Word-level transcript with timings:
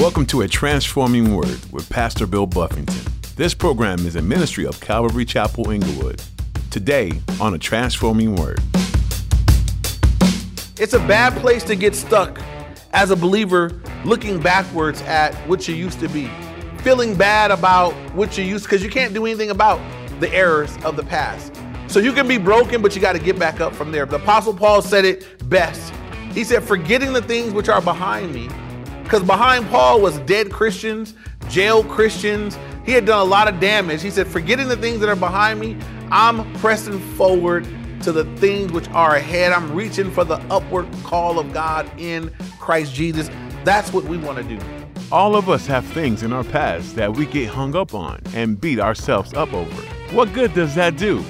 Welcome 0.00 0.24
to 0.28 0.40
A 0.40 0.48
Transforming 0.48 1.36
Word 1.36 1.60
with 1.72 1.86
Pastor 1.90 2.26
Bill 2.26 2.46
Buffington. 2.46 3.12
This 3.36 3.52
program 3.52 4.06
is 4.06 4.16
a 4.16 4.22
ministry 4.22 4.64
of 4.64 4.80
Calvary 4.80 5.26
Chapel 5.26 5.70
Inglewood. 5.70 6.22
Today 6.70 7.12
on 7.38 7.52
A 7.52 7.58
Transforming 7.58 8.34
Word. 8.34 8.60
It's 10.78 10.94
a 10.94 11.00
bad 11.00 11.38
place 11.42 11.62
to 11.64 11.76
get 11.76 11.94
stuck 11.94 12.40
as 12.94 13.10
a 13.10 13.16
believer 13.16 13.78
looking 14.06 14.40
backwards 14.40 15.02
at 15.02 15.34
what 15.46 15.68
you 15.68 15.74
used 15.74 16.00
to 16.00 16.08
be, 16.08 16.30
feeling 16.78 17.14
bad 17.14 17.50
about 17.50 17.92
what 18.14 18.38
you 18.38 18.44
used 18.44 18.64
because 18.64 18.82
you 18.82 18.88
can't 18.88 19.12
do 19.12 19.26
anything 19.26 19.50
about 19.50 19.78
the 20.18 20.32
errors 20.32 20.74
of 20.82 20.96
the 20.96 21.04
past. 21.04 21.54
So 21.88 22.00
you 22.00 22.14
can 22.14 22.26
be 22.26 22.38
broken, 22.38 22.80
but 22.80 22.94
you 22.94 23.02
got 23.02 23.12
to 23.12 23.18
get 23.18 23.38
back 23.38 23.60
up 23.60 23.74
from 23.74 23.92
there. 23.92 24.06
The 24.06 24.16
Apostle 24.16 24.54
Paul 24.54 24.80
said 24.80 25.04
it 25.04 25.46
best. 25.50 25.92
He 26.32 26.42
said, 26.42 26.62
Forgetting 26.64 27.12
the 27.12 27.20
things 27.20 27.52
which 27.52 27.68
are 27.68 27.82
behind 27.82 28.32
me 28.32 28.48
because 29.10 29.26
behind 29.26 29.68
Paul 29.70 30.00
was 30.00 30.20
dead 30.20 30.52
Christians, 30.52 31.14
jailed 31.48 31.88
Christians. 31.88 32.56
He 32.86 32.92
had 32.92 33.06
done 33.06 33.18
a 33.18 33.28
lot 33.28 33.52
of 33.52 33.58
damage. 33.58 34.02
He 34.02 34.10
said, 34.10 34.28
Forgetting 34.28 34.68
the 34.68 34.76
things 34.76 35.00
that 35.00 35.08
are 35.08 35.16
behind 35.16 35.58
me, 35.58 35.76
I'm 36.12 36.50
pressing 36.60 37.00
forward 37.16 37.66
to 38.02 38.12
the 38.12 38.24
things 38.36 38.70
which 38.70 38.88
are 38.90 39.16
ahead. 39.16 39.50
I'm 39.50 39.74
reaching 39.74 40.12
for 40.12 40.22
the 40.22 40.36
upward 40.48 40.86
call 41.02 41.40
of 41.40 41.52
God 41.52 41.90
in 41.98 42.30
Christ 42.60 42.94
Jesus. 42.94 43.28
That's 43.64 43.92
what 43.92 44.04
we 44.04 44.16
want 44.16 44.38
to 44.38 44.44
do. 44.44 44.60
All 45.10 45.34
of 45.34 45.48
us 45.48 45.66
have 45.66 45.84
things 45.86 46.22
in 46.22 46.32
our 46.32 46.44
past 46.44 46.94
that 46.94 47.12
we 47.12 47.26
get 47.26 47.48
hung 47.48 47.74
up 47.74 47.94
on 47.94 48.20
and 48.32 48.60
beat 48.60 48.78
ourselves 48.78 49.34
up 49.34 49.52
over. 49.52 49.82
What 50.14 50.32
good 50.32 50.54
does 50.54 50.76
that 50.76 50.96
do? 50.96 51.24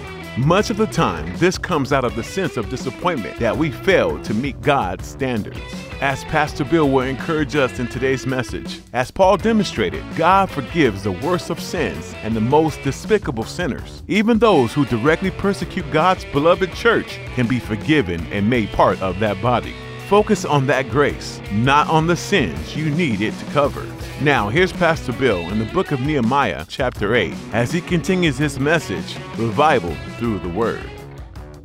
Much 0.47 0.71
of 0.71 0.79
the 0.79 0.87
time, 0.87 1.37
this 1.37 1.59
comes 1.59 1.93
out 1.93 2.03
of 2.03 2.17
the 2.17 2.25
sense 2.25 2.57
of 2.57 2.71
disappointment 2.71 3.39
that 3.39 3.55
we 3.55 3.71
failed 3.71 4.25
to 4.25 4.33
meet 4.33 4.59
God's 4.63 5.07
standards 5.07 5.61
as 6.01 6.25
Pastor 6.25 6.65
Bill 6.65 6.89
will 6.89 7.03
encourage 7.03 7.55
us 7.55 7.79
in 7.79 7.87
today's 7.87 8.27
message. 8.27 8.81
As 8.95 9.11
Paul 9.11 9.37
demonstrated, 9.37 10.03
God 10.17 10.51
forgives 10.51 11.03
the 11.03 11.13
worst 11.13 11.51
of 11.51 11.61
sins 11.61 12.15
and 12.23 12.35
the 12.35 12.41
most 12.41 12.81
despicable 12.83 13.45
sinners. 13.45 14.03
Even 14.09 14.39
those 14.39 14.73
who 14.73 14.87
directly 14.87 15.31
persecute 15.31 15.85
God's 15.93 16.25
beloved 16.33 16.73
church 16.73 17.19
can 17.35 17.47
be 17.47 17.59
forgiven 17.59 18.27
and 18.33 18.49
made 18.49 18.71
part 18.71 19.01
of 19.03 19.21
that 19.21 19.43
body. 19.43 19.75
Focus 20.09 20.47
on 20.47 20.67
that 20.69 20.89
grace, 20.89 21.39
not 21.53 21.87
on 21.89 22.07
the 22.07 22.17
sins 22.17 22.75
you 22.75 22.89
need 22.89 23.21
it 23.21 23.39
to 23.39 23.45
cover. 23.53 23.87
Now, 24.23 24.51
here's 24.51 24.71
Pastor 24.71 25.15
Bill 25.15 25.49
in 25.49 25.59
the 25.59 25.65
book 25.73 25.93
of 25.93 26.01
Nehemiah, 26.03 26.67
chapter 26.69 27.15
8, 27.15 27.33
as 27.55 27.73
he 27.73 27.81
continues 27.81 28.37
his 28.37 28.59
message 28.61 29.17
Revival 29.39 29.97
through 30.19 30.41
the 30.41 30.49
Word. 30.51 30.85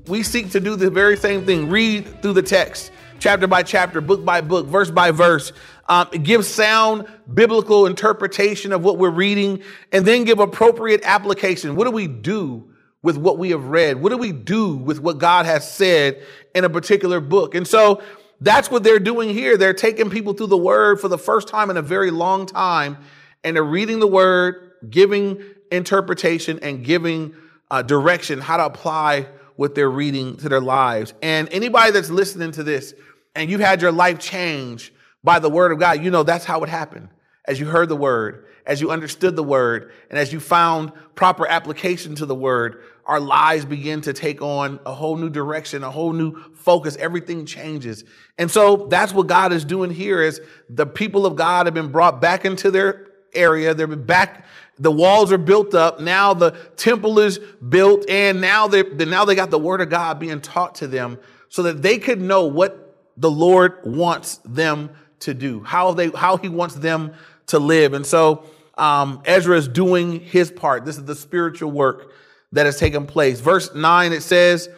We 0.08 0.24
seek 0.24 0.52
to 0.52 0.62
do 0.62 0.78
the 0.78 0.90
very 0.90 1.18
same 1.18 1.46
thing 1.46 1.70
read 1.70 2.22
through 2.22 2.32
the 2.32 2.42
text 2.42 2.94
chapter 3.20 3.46
by 3.46 3.62
chapter, 3.62 4.00
book 4.00 4.24
by 4.24 4.40
book, 4.40 4.68
verse 4.68 4.90
by 4.90 5.12
verse. 5.12 5.52
Um, 5.90 6.08
give 6.24 6.46
sound 6.46 7.08
biblical 7.34 7.88
interpretation 7.88 8.72
of 8.72 8.86
what 8.86 8.98
we're 8.98 9.10
reading 9.10 9.62
and 9.92 10.06
then 10.06 10.24
give 10.24 10.40
appropriate 10.40 11.02
application. 11.04 11.76
What 11.76 11.84
do 11.84 11.92
we 11.92 12.08
do 12.08 12.72
with 13.02 13.18
what 13.18 13.38
we 13.38 13.50
have 13.50 13.66
read? 13.66 14.02
What 14.02 14.12
do 14.12 14.18
we 14.18 14.32
do 14.32 14.78
with 14.78 15.02
what 15.02 15.18
God 15.18 15.46
has 15.46 15.70
said 15.70 16.24
in 16.54 16.64
a 16.64 16.70
particular 16.70 17.20
book? 17.20 17.54
And 17.54 17.68
so 17.68 18.02
that's 18.42 18.70
what 18.70 18.84
they're 18.84 19.00
doing 19.00 19.30
here. 19.30 19.58
They're 19.58 19.74
taking 19.74 20.10
people 20.10 20.34
through 20.34 20.48
the 20.48 20.58
word 20.58 21.00
for 21.00 21.08
the 21.08 21.18
first 21.18 21.48
time 21.48 21.70
in 21.70 21.78
a 21.78 21.82
very 21.82 22.12
long 22.12 22.46
time, 22.46 22.98
and 23.44 23.56
they're 23.56 23.64
reading 23.64 24.00
the 24.00 24.08
word, 24.08 24.72
giving 24.90 25.42
interpretation, 25.72 26.60
and 26.62 26.84
giving 26.84 27.36
uh, 27.72 27.82
direction 27.82 28.40
how 28.40 28.58
to 28.58 28.66
apply 28.66 29.28
what 29.56 29.76
they're 29.76 29.90
reading 29.90 30.38
to 30.38 30.50
their 30.50 30.62
lives. 30.62 31.14
And 31.22 31.48
anybody 31.52 31.92
that's 31.92 32.10
listening 32.10 32.52
to 32.54 32.64
this 32.64 32.94
and 33.36 33.50
you've 33.50 33.62
had 33.62 33.82
your 33.82 33.92
life 33.92 34.20
change 34.20 34.94
by 35.24 35.40
the 35.40 35.50
word 35.50 35.72
of 35.72 35.80
God, 35.80 36.04
you 36.04 36.12
know 36.12 36.24
that's 36.24 36.46
how 36.46 36.64
it 36.64 36.70
happened. 36.70 37.10
As 37.48 37.60
you 37.60 37.68
heard 37.68 37.90
the 37.90 37.96
word, 37.96 38.46
as 38.66 38.82
you 38.82 38.92
understood 38.92 39.36
the 39.36 39.44
word, 39.44 39.92
and 40.10 40.18
as 40.18 40.34
you 40.34 40.40
found 40.40 40.92
proper 41.14 41.48
application 41.48 42.16
to 42.16 42.26
the 42.26 42.36
word, 42.36 42.82
our 43.06 43.20
lives 43.20 43.66
begin 43.66 44.02
to 44.02 44.14
take 44.14 44.42
on 44.42 44.80
a 44.86 44.94
whole 44.94 45.16
new 45.16 45.30
direction, 45.30 45.84
a 45.84 45.92
whole 45.92 46.12
new 46.12 46.42
focus. 46.56 46.96
Everything 46.98 47.46
changes. 47.46 48.04
And 48.38 48.50
so 48.50 48.88
that's 48.90 49.14
what 49.14 49.28
God 49.28 49.54
is 49.54 49.64
doing 49.64 49.92
here 49.92 50.22
is 50.22 50.42
the 50.70 50.88
people 50.88 51.26
of 51.28 51.36
God 51.36 51.68
have 51.68 51.76
been 51.76 51.92
brought 51.92 52.20
back 52.20 52.46
into 52.46 52.72
their 52.72 53.08
area. 53.34 53.74
They've 53.74 53.88
been 53.88 54.06
back 54.06 54.46
the 54.78 54.92
walls 54.92 55.32
are 55.32 55.38
built 55.38 55.74
up. 55.74 56.00
Now 56.00 56.34
the 56.34 56.52
temple 56.76 57.20
is 57.20 57.40
built 57.40 58.10
and 58.10 58.42
now 58.42 58.68
they 58.68 58.84
now 58.84 59.26
they 59.26 59.36
got 59.36 59.50
the 59.50 59.60
word 59.60 59.82
of 59.82 59.90
God 59.90 60.20
being 60.20 60.42
taught 60.42 60.76
to 60.76 60.88
them 60.88 61.20
so 61.50 61.64
that 61.64 61.82
they 61.82 61.98
could 61.98 62.22
know 62.22 62.46
what 62.46 62.98
the 63.18 63.32
Lord 63.32 63.80
wants 63.86 64.38
them 64.44 64.90
to 65.20 65.34
do, 65.34 65.64
how 65.64 65.94
they 65.94 66.10
how 66.10 66.38
he 66.38 66.50
wants 66.50 66.76
them 66.76 67.14
to 67.48 67.60
live. 67.60 67.94
And 67.94 68.06
so 68.06 68.46
um, 68.78 69.22
Ezra 69.26 69.58
is 69.58 69.68
doing 69.68 70.20
his 70.20 70.52
part. 70.52 70.86
This 70.86 70.98
is 70.98 71.06
the 71.06 71.16
spiritual 71.16 71.72
work 71.72 72.12
that 72.52 72.66
has 72.66 72.80
taken 72.80 73.06
place. 73.06 73.40
Verse 73.40 73.74
9 73.74 74.14
it 74.14 74.22
says, 74.22 74.70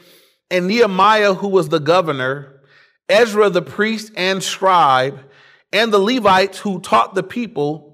And 0.49 0.67
Nehemiah, 0.67 1.33
who 1.33 1.47
was 1.47 1.69
the 1.69 1.79
governor, 1.79 2.61
Ezra 3.09 3.49
the 3.49 3.61
priest 3.61 4.11
and 4.15 4.43
scribe, 4.43 5.19
and 5.71 5.91
the 5.91 5.99
Levites 5.99 6.59
who 6.59 6.79
taught 6.79 7.15
the 7.15 7.23
people 7.23 7.87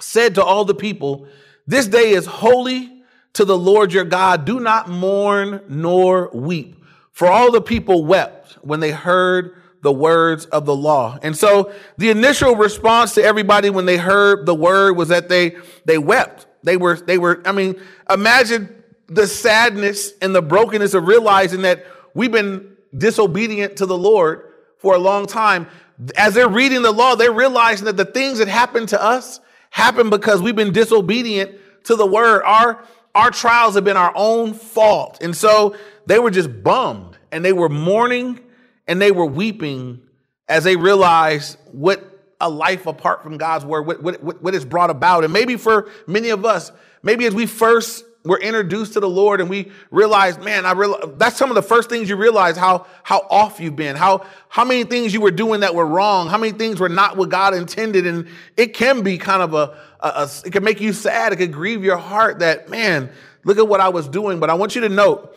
said 0.00 0.34
to 0.36 0.44
all 0.44 0.64
the 0.64 0.74
people, 0.74 1.26
This 1.66 1.86
day 1.86 2.10
is 2.10 2.26
holy 2.26 3.02
to 3.34 3.44
the 3.44 3.58
Lord 3.58 3.92
your 3.92 4.04
God. 4.04 4.44
Do 4.44 4.60
not 4.60 4.88
mourn 4.88 5.62
nor 5.68 6.30
weep. 6.32 6.76
For 7.12 7.28
all 7.28 7.50
the 7.50 7.60
people 7.60 8.04
wept 8.04 8.52
when 8.62 8.80
they 8.80 8.92
heard 8.92 9.57
the 9.82 9.92
words 9.92 10.46
of 10.46 10.66
the 10.66 10.74
law. 10.74 11.18
And 11.22 11.36
so 11.36 11.72
the 11.96 12.10
initial 12.10 12.56
response 12.56 13.14
to 13.14 13.22
everybody 13.22 13.70
when 13.70 13.86
they 13.86 13.96
heard 13.96 14.46
the 14.46 14.54
word 14.54 14.96
was 14.96 15.08
that 15.08 15.28
they, 15.28 15.56
they 15.84 15.98
wept. 15.98 16.46
They 16.62 16.76
were, 16.76 16.96
they 16.96 17.18
were, 17.18 17.40
I 17.44 17.52
mean, 17.52 17.80
imagine 18.10 18.82
the 19.06 19.26
sadness 19.26 20.12
and 20.20 20.34
the 20.34 20.42
brokenness 20.42 20.94
of 20.94 21.06
realizing 21.06 21.62
that 21.62 21.86
we've 22.14 22.32
been 22.32 22.76
disobedient 22.96 23.76
to 23.76 23.86
the 23.86 23.96
Lord 23.96 24.52
for 24.78 24.94
a 24.94 24.98
long 24.98 25.26
time. 25.26 25.68
As 26.16 26.34
they're 26.34 26.48
reading 26.48 26.82
the 26.82 26.92
law, 26.92 27.14
they're 27.14 27.32
realizing 27.32 27.86
that 27.86 27.96
the 27.96 28.04
things 28.04 28.38
that 28.38 28.48
happened 28.48 28.90
to 28.90 29.02
us 29.02 29.40
happened 29.70 30.10
because 30.10 30.42
we've 30.42 30.56
been 30.56 30.72
disobedient 30.72 31.52
to 31.84 31.96
the 31.96 32.06
word. 32.06 32.42
Our, 32.44 32.84
our 33.14 33.30
trials 33.30 33.74
have 33.74 33.84
been 33.84 33.96
our 33.96 34.12
own 34.14 34.54
fault. 34.54 35.22
And 35.22 35.36
so 35.36 35.76
they 36.06 36.18
were 36.18 36.30
just 36.30 36.62
bummed 36.62 37.16
and 37.32 37.44
they 37.44 37.52
were 37.52 37.68
mourning 37.68 38.40
and 38.88 39.00
they 39.00 39.12
were 39.12 39.26
weeping 39.26 40.00
as 40.48 40.64
they 40.64 40.74
realized 40.74 41.58
what 41.70 42.02
a 42.40 42.48
life 42.48 42.86
apart 42.86 43.22
from 43.22 43.36
God's 43.36 43.64
word, 43.64 43.82
what, 43.82 44.02
what, 44.02 44.42
what 44.42 44.54
it's 44.54 44.64
brought 44.64 44.90
about. 44.90 45.24
And 45.24 45.32
maybe 45.32 45.56
for 45.56 45.90
many 46.06 46.30
of 46.30 46.44
us, 46.44 46.72
maybe 47.02 47.26
as 47.26 47.34
we 47.34 47.46
first 47.46 48.04
were 48.24 48.38
introduced 48.38 48.94
to 48.94 49.00
the 49.00 49.08
Lord 49.08 49.40
and 49.40 49.48
we 49.48 49.70
realized, 49.90 50.40
man, 50.40 50.66
I 50.66 50.72
realize 50.72 51.02
that's 51.16 51.36
some 51.36 51.50
of 51.50 51.54
the 51.54 51.62
first 51.62 51.88
things 51.88 52.08
you 52.08 52.16
realize 52.16 52.56
how 52.56 52.86
how 53.02 53.26
off 53.30 53.60
you've 53.60 53.76
been, 53.76 53.96
how 53.96 54.26
how 54.48 54.64
many 54.64 54.84
things 54.84 55.14
you 55.14 55.20
were 55.20 55.30
doing 55.30 55.60
that 55.60 55.74
were 55.74 55.86
wrong, 55.86 56.28
how 56.28 56.38
many 56.38 56.52
things 56.52 56.80
were 56.80 56.88
not 56.88 57.16
what 57.16 57.28
God 57.28 57.54
intended, 57.54 58.06
and 58.06 58.28
it 58.56 58.74
can 58.74 59.02
be 59.02 59.18
kind 59.18 59.42
of 59.42 59.54
a, 59.54 59.78
a, 60.00 60.08
a 60.08 60.30
it 60.44 60.52
can 60.52 60.64
make 60.64 60.80
you 60.80 60.92
sad, 60.92 61.32
it 61.32 61.36
could 61.36 61.52
grieve 61.52 61.84
your 61.84 61.96
heart 61.96 62.40
that 62.40 62.68
man, 62.68 63.10
look 63.44 63.58
at 63.58 63.68
what 63.68 63.80
I 63.80 63.88
was 63.88 64.08
doing. 64.08 64.40
But 64.40 64.50
I 64.50 64.54
want 64.54 64.74
you 64.74 64.82
to 64.82 64.88
note 64.88 65.36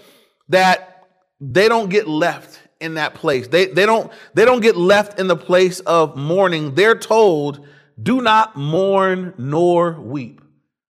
that 0.50 1.08
they 1.40 1.68
don't 1.68 1.90
get 1.90 2.08
left 2.08 2.61
in 2.82 2.96
that 2.96 3.14
place. 3.14 3.48
They 3.48 3.68
they 3.68 3.86
don't 3.86 4.12
they 4.34 4.46
don't 4.46 4.62
get 4.62 4.76
left 4.76 5.20
in 5.20 5.28
the 5.28 5.38
place 5.38 5.80
of 5.82 6.18
mourning. 6.18 6.76
They're 6.76 6.96
told, 6.96 7.66
do 8.02 8.22
not 8.22 8.56
mourn 8.56 9.34
nor 9.38 10.00
weep. 10.00 10.42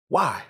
Why? 0.09 0.43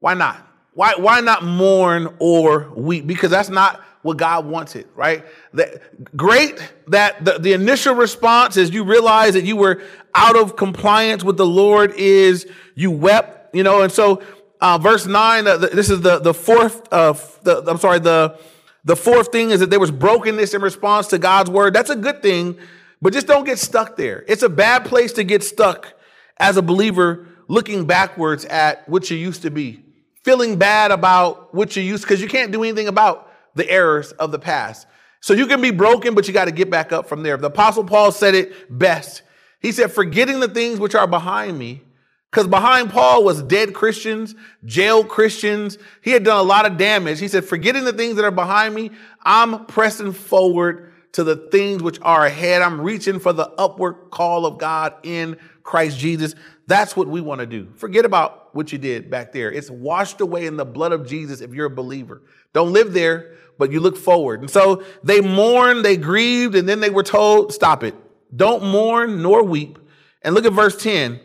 Why 0.00 0.14
not? 0.14 0.46
Why, 0.74 0.94
why 0.96 1.20
not 1.20 1.44
mourn 1.44 2.16
or 2.18 2.70
weep? 2.74 3.06
Because 3.06 3.30
that's 3.30 3.50
not 3.50 3.82
what 4.02 4.16
God 4.16 4.46
wanted, 4.46 4.88
right? 4.94 5.26
That, 5.52 6.16
great 6.16 6.72
that 6.86 7.22
the, 7.24 7.38
the 7.38 7.52
initial 7.52 7.94
response 7.94 8.56
is 8.56 8.70
you 8.70 8.84
realize 8.84 9.34
that 9.34 9.44
you 9.44 9.56
were 9.56 9.82
out 10.14 10.36
of 10.36 10.56
compliance 10.56 11.22
with 11.22 11.36
the 11.36 11.46
Lord 11.46 11.92
is 11.96 12.46
you 12.74 12.90
wept, 12.90 13.54
you 13.54 13.62
know, 13.62 13.82
and 13.82 13.92
so 13.92 14.22
uh, 14.60 14.78
verse 14.78 15.06
nine, 15.06 15.46
uh, 15.46 15.56
this 15.56 15.90
is 15.90 16.00
the, 16.00 16.18
the 16.18 16.32
fourth, 16.32 16.90
uh, 16.92 17.12
the, 17.42 17.62
I'm 17.66 17.78
sorry, 17.78 17.98
the, 17.98 18.38
the 18.84 18.96
fourth 18.96 19.30
thing 19.32 19.50
is 19.50 19.60
that 19.60 19.70
there 19.70 19.80
was 19.80 19.90
brokenness 19.90 20.54
in 20.54 20.62
response 20.62 21.08
to 21.08 21.18
God's 21.18 21.50
word. 21.50 21.74
That's 21.74 21.90
a 21.90 21.96
good 21.96 22.22
thing, 22.22 22.58
but 23.02 23.12
just 23.12 23.26
don't 23.26 23.44
get 23.44 23.58
stuck 23.58 23.96
there. 23.96 24.24
It's 24.26 24.42
a 24.42 24.48
bad 24.48 24.84
place 24.84 25.12
to 25.14 25.24
get 25.24 25.42
stuck 25.42 25.94
as 26.38 26.56
a 26.56 26.62
believer 26.62 27.26
looking 27.48 27.84
backwards 27.84 28.44
at 28.46 28.88
what 28.88 29.10
you 29.10 29.16
used 29.16 29.42
to 29.42 29.50
be 29.50 29.84
feeling 30.24 30.56
bad 30.56 30.90
about 30.90 31.54
what 31.54 31.76
you 31.76 31.82
used 31.82 32.04
because 32.04 32.20
you 32.20 32.28
can't 32.28 32.52
do 32.52 32.62
anything 32.62 32.88
about 32.88 33.30
the 33.54 33.68
errors 33.70 34.12
of 34.12 34.32
the 34.32 34.38
past. 34.38 34.86
So 35.20 35.34
you 35.34 35.46
can 35.46 35.60
be 35.60 35.70
broken, 35.70 36.14
but 36.14 36.26
you 36.26 36.34
got 36.34 36.46
to 36.46 36.52
get 36.52 36.70
back 36.70 36.92
up 36.92 37.08
from 37.08 37.22
there. 37.22 37.36
The 37.36 37.48
apostle 37.48 37.84
Paul 37.84 38.12
said 38.12 38.34
it 38.34 38.78
best. 38.78 39.22
He 39.60 39.72
said, 39.72 39.92
forgetting 39.92 40.40
the 40.40 40.48
things 40.48 40.78
which 40.78 40.94
are 40.94 41.06
behind 41.06 41.58
me, 41.58 41.82
because 42.30 42.46
behind 42.46 42.90
Paul 42.90 43.24
was 43.24 43.42
dead 43.42 43.74
Christians, 43.74 44.36
jailed 44.64 45.08
Christians. 45.08 45.78
He 46.00 46.12
had 46.12 46.22
done 46.22 46.38
a 46.38 46.42
lot 46.42 46.64
of 46.64 46.76
damage. 46.76 47.18
He 47.18 47.26
said, 47.26 47.44
forgetting 47.44 47.84
the 47.84 47.92
things 47.92 48.16
that 48.16 48.24
are 48.24 48.30
behind 48.30 48.74
me, 48.74 48.92
I'm 49.24 49.66
pressing 49.66 50.12
forward 50.12 50.92
to 51.12 51.24
the 51.24 51.34
things 51.34 51.82
which 51.82 51.98
are 52.02 52.24
ahead. 52.24 52.62
I'm 52.62 52.80
reaching 52.80 53.18
for 53.18 53.32
the 53.32 53.48
upward 53.48 54.10
call 54.10 54.46
of 54.46 54.58
God 54.58 54.94
in 55.02 55.38
Christ 55.64 55.98
Jesus. 55.98 56.36
That's 56.68 56.96
what 56.96 57.08
we 57.08 57.20
want 57.20 57.40
to 57.40 57.46
do. 57.46 57.68
Forget 57.74 58.04
about 58.04 58.54
what 58.54 58.70
you 58.70 58.78
did 58.78 59.10
back 59.10 59.32
there. 59.32 59.50
It's 59.50 59.70
washed 59.70 60.20
away 60.20 60.46
in 60.46 60.56
the 60.56 60.64
blood 60.64 60.92
of 60.92 61.08
Jesus 61.08 61.40
if 61.40 61.52
you're 61.52 61.66
a 61.66 61.70
believer. 61.70 62.22
Don't 62.52 62.72
live 62.72 62.92
there, 62.92 63.34
but 63.58 63.72
you 63.72 63.80
look 63.80 63.96
forward. 63.96 64.40
And 64.40 64.50
so 64.50 64.84
they 65.02 65.20
mourned, 65.20 65.84
they 65.84 65.96
grieved, 65.96 66.54
and 66.54 66.68
then 66.68 66.78
they 66.78 66.90
were 66.90 67.02
told, 67.02 67.52
stop 67.52 67.82
it. 67.82 67.96
Don't 68.34 68.62
mourn 68.62 69.20
nor 69.20 69.42
weep. 69.42 69.80
And 70.22 70.32
look 70.32 70.44
at 70.44 70.52
verse 70.52 70.80
10. 70.80 71.18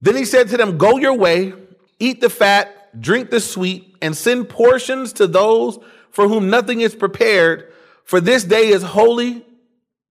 Then 0.00 0.16
he 0.16 0.24
said 0.24 0.48
to 0.48 0.56
them, 0.56 0.78
Go 0.78 0.98
your 0.98 1.14
way, 1.14 1.52
eat 1.98 2.20
the 2.20 2.30
fat, 2.30 3.00
drink 3.00 3.30
the 3.30 3.40
sweet, 3.40 3.96
and 4.00 4.16
send 4.16 4.48
portions 4.48 5.12
to 5.14 5.26
those 5.26 5.78
for 6.10 6.28
whom 6.28 6.50
nothing 6.50 6.80
is 6.80 6.94
prepared, 6.94 7.72
for 8.04 8.20
this 8.20 8.44
day 8.44 8.68
is 8.68 8.82
holy 8.82 9.44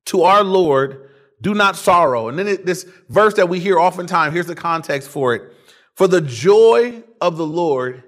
to 0.06 0.24
our 0.24 0.44
Lord. 0.44 1.10
Do 1.42 1.54
not 1.54 1.76
sorrow. 1.76 2.30
And 2.30 2.40
then 2.40 2.48
it, 2.48 2.66
this 2.66 2.86
verse 3.10 3.36
that 3.36 3.50
we 3.50 3.60
hear 3.60 3.78
oftentimes, 3.78 4.34
here's 4.34 4.48
the 4.48 4.56
context 4.56 5.10
for 5.10 5.36
it. 5.36 5.54
For 5.96 6.08
the 6.08 6.22
joy 6.22 7.04
of 7.22 7.38
the 7.38 7.46
Lord 7.46 8.04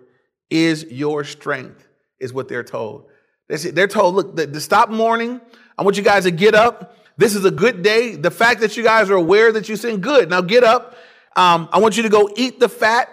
is 0.50 0.86
your 0.86 1.24
strength, 1.24 1.88
is 2.20 2.34
what 2.34 2.48
they're 2.48 2.64
told. 2.64 3.10
They're 3.48 3.88
told, 3.88 4.16
look, 4.16 4.36
to 4.36 4.60
stop 4.60 4.90
mourning. 4.90 5.42
I 5.78 5.84
want 5.84 5.98
you 5.98 6.04
guys 6.04 6.24
to 6.24 6.32
get 6.32 6.54
up. 6.54 6.98
This 7.18 7.36
is 7.36 7.44
a 7.46 7.52
good 7.52 7.82
day. 7.82 8.16
The 8.16 8.32
fact 8.32 8.62
that 8.62 8.78
you 8.78 8.84
guys 8.84 9.10
are 9.10 9.16
aware 9.16 9.52
that 9.52 9.68
you 9.68 9.76
sin, 9.76 10.02
good. 10.02 10.30
Now 10.30 10.42
get 10.42 10.64
up. 10.64 10.96
Um, 11.40 11.70
I 11.72 11.80
want 11.80 11.96
you 11.96 12.04
to 12.04 12.10
go 12.10 12.30
eat 12.36 12.60
the 12.60 12.68
fat, 12.68 13.10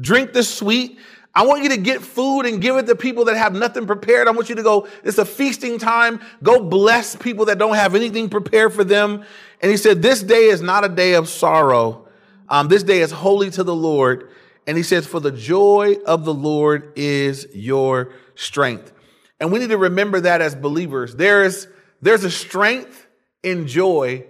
drink 0.00 0.32
the 0.32 0.44
sweet. 0.44 1.00
I 1.34 1.44
want 1.44 1.64
you 1.64 1.70
to 1.70 1.76
get 1.76 2.00
food 2.00 2.42
and 2.42 2.62
give 2.62 2.76
it 2.76 2.86
to 2.86 2.94
people 2.94 3.24
that 3.24 3.36
have 3.36 3.54
nothing 3.54 3.88
prepared. 3.88 4.28
I 4.28 4.30
want 4.30 4.48
you 4.48 4.54
to 4.54 4.62
go, 4.62 4.86
it's 5.02 5.18
a 5.18 5.24
feasting 5.24 5.80
time. 5.80 6.20
Go 6.44 6.62
bless 6.62 7.16
people 7.16 7.46
that 7.46 7.58
don't 7.58 7.74
have 7.74 7.96
anything 7.96 8.30
prepared 8.30 8.72
for 8.72 8.84
them. 8.84 9.24
And 9.60 9.68
he 9.68 9.76
said, 9.76 10.00
This 10.00 10.22
day 10.22 10.44
is 10.44 10.62
not 10.62 10.84
a 10.84 10.88
day 10.88 11.14
of 11.14 11.28
sorrow. 11.28 12.06
Um, 12.48 12.68
this 12.68 12.84
day 12.84 13.00
is 13.00 13.10
holy 13.10 13.50
to 13.50 13.64
the 13.64 13.74
Lord. 13.74 14.30
And 14.68 14.76
he 14.76 14.84
says, 14.84 15.04
For 15.04 15.18
the 15.18 15.32
joy 15.32 15.96
of 16.06 16.24
the 16.24 16.34
Lord 16.34 16.92
is 16.94 17.48
your 17.52 18.12
strength. 18.36 18.92
And 19.40 19.50
we 19.50 19.58
need 19.58 19.70
to 19.70 19.78
remember 19.78 20.20
that 20.20 20.40
as 20.40 20.54
believers. 20.54 21.16
There's, 21.16 21.66
there's 22.00 22.22
a 22.22 22.30
strength 22.30 23.08
in 23.42 23.66
joy 23.66 24.24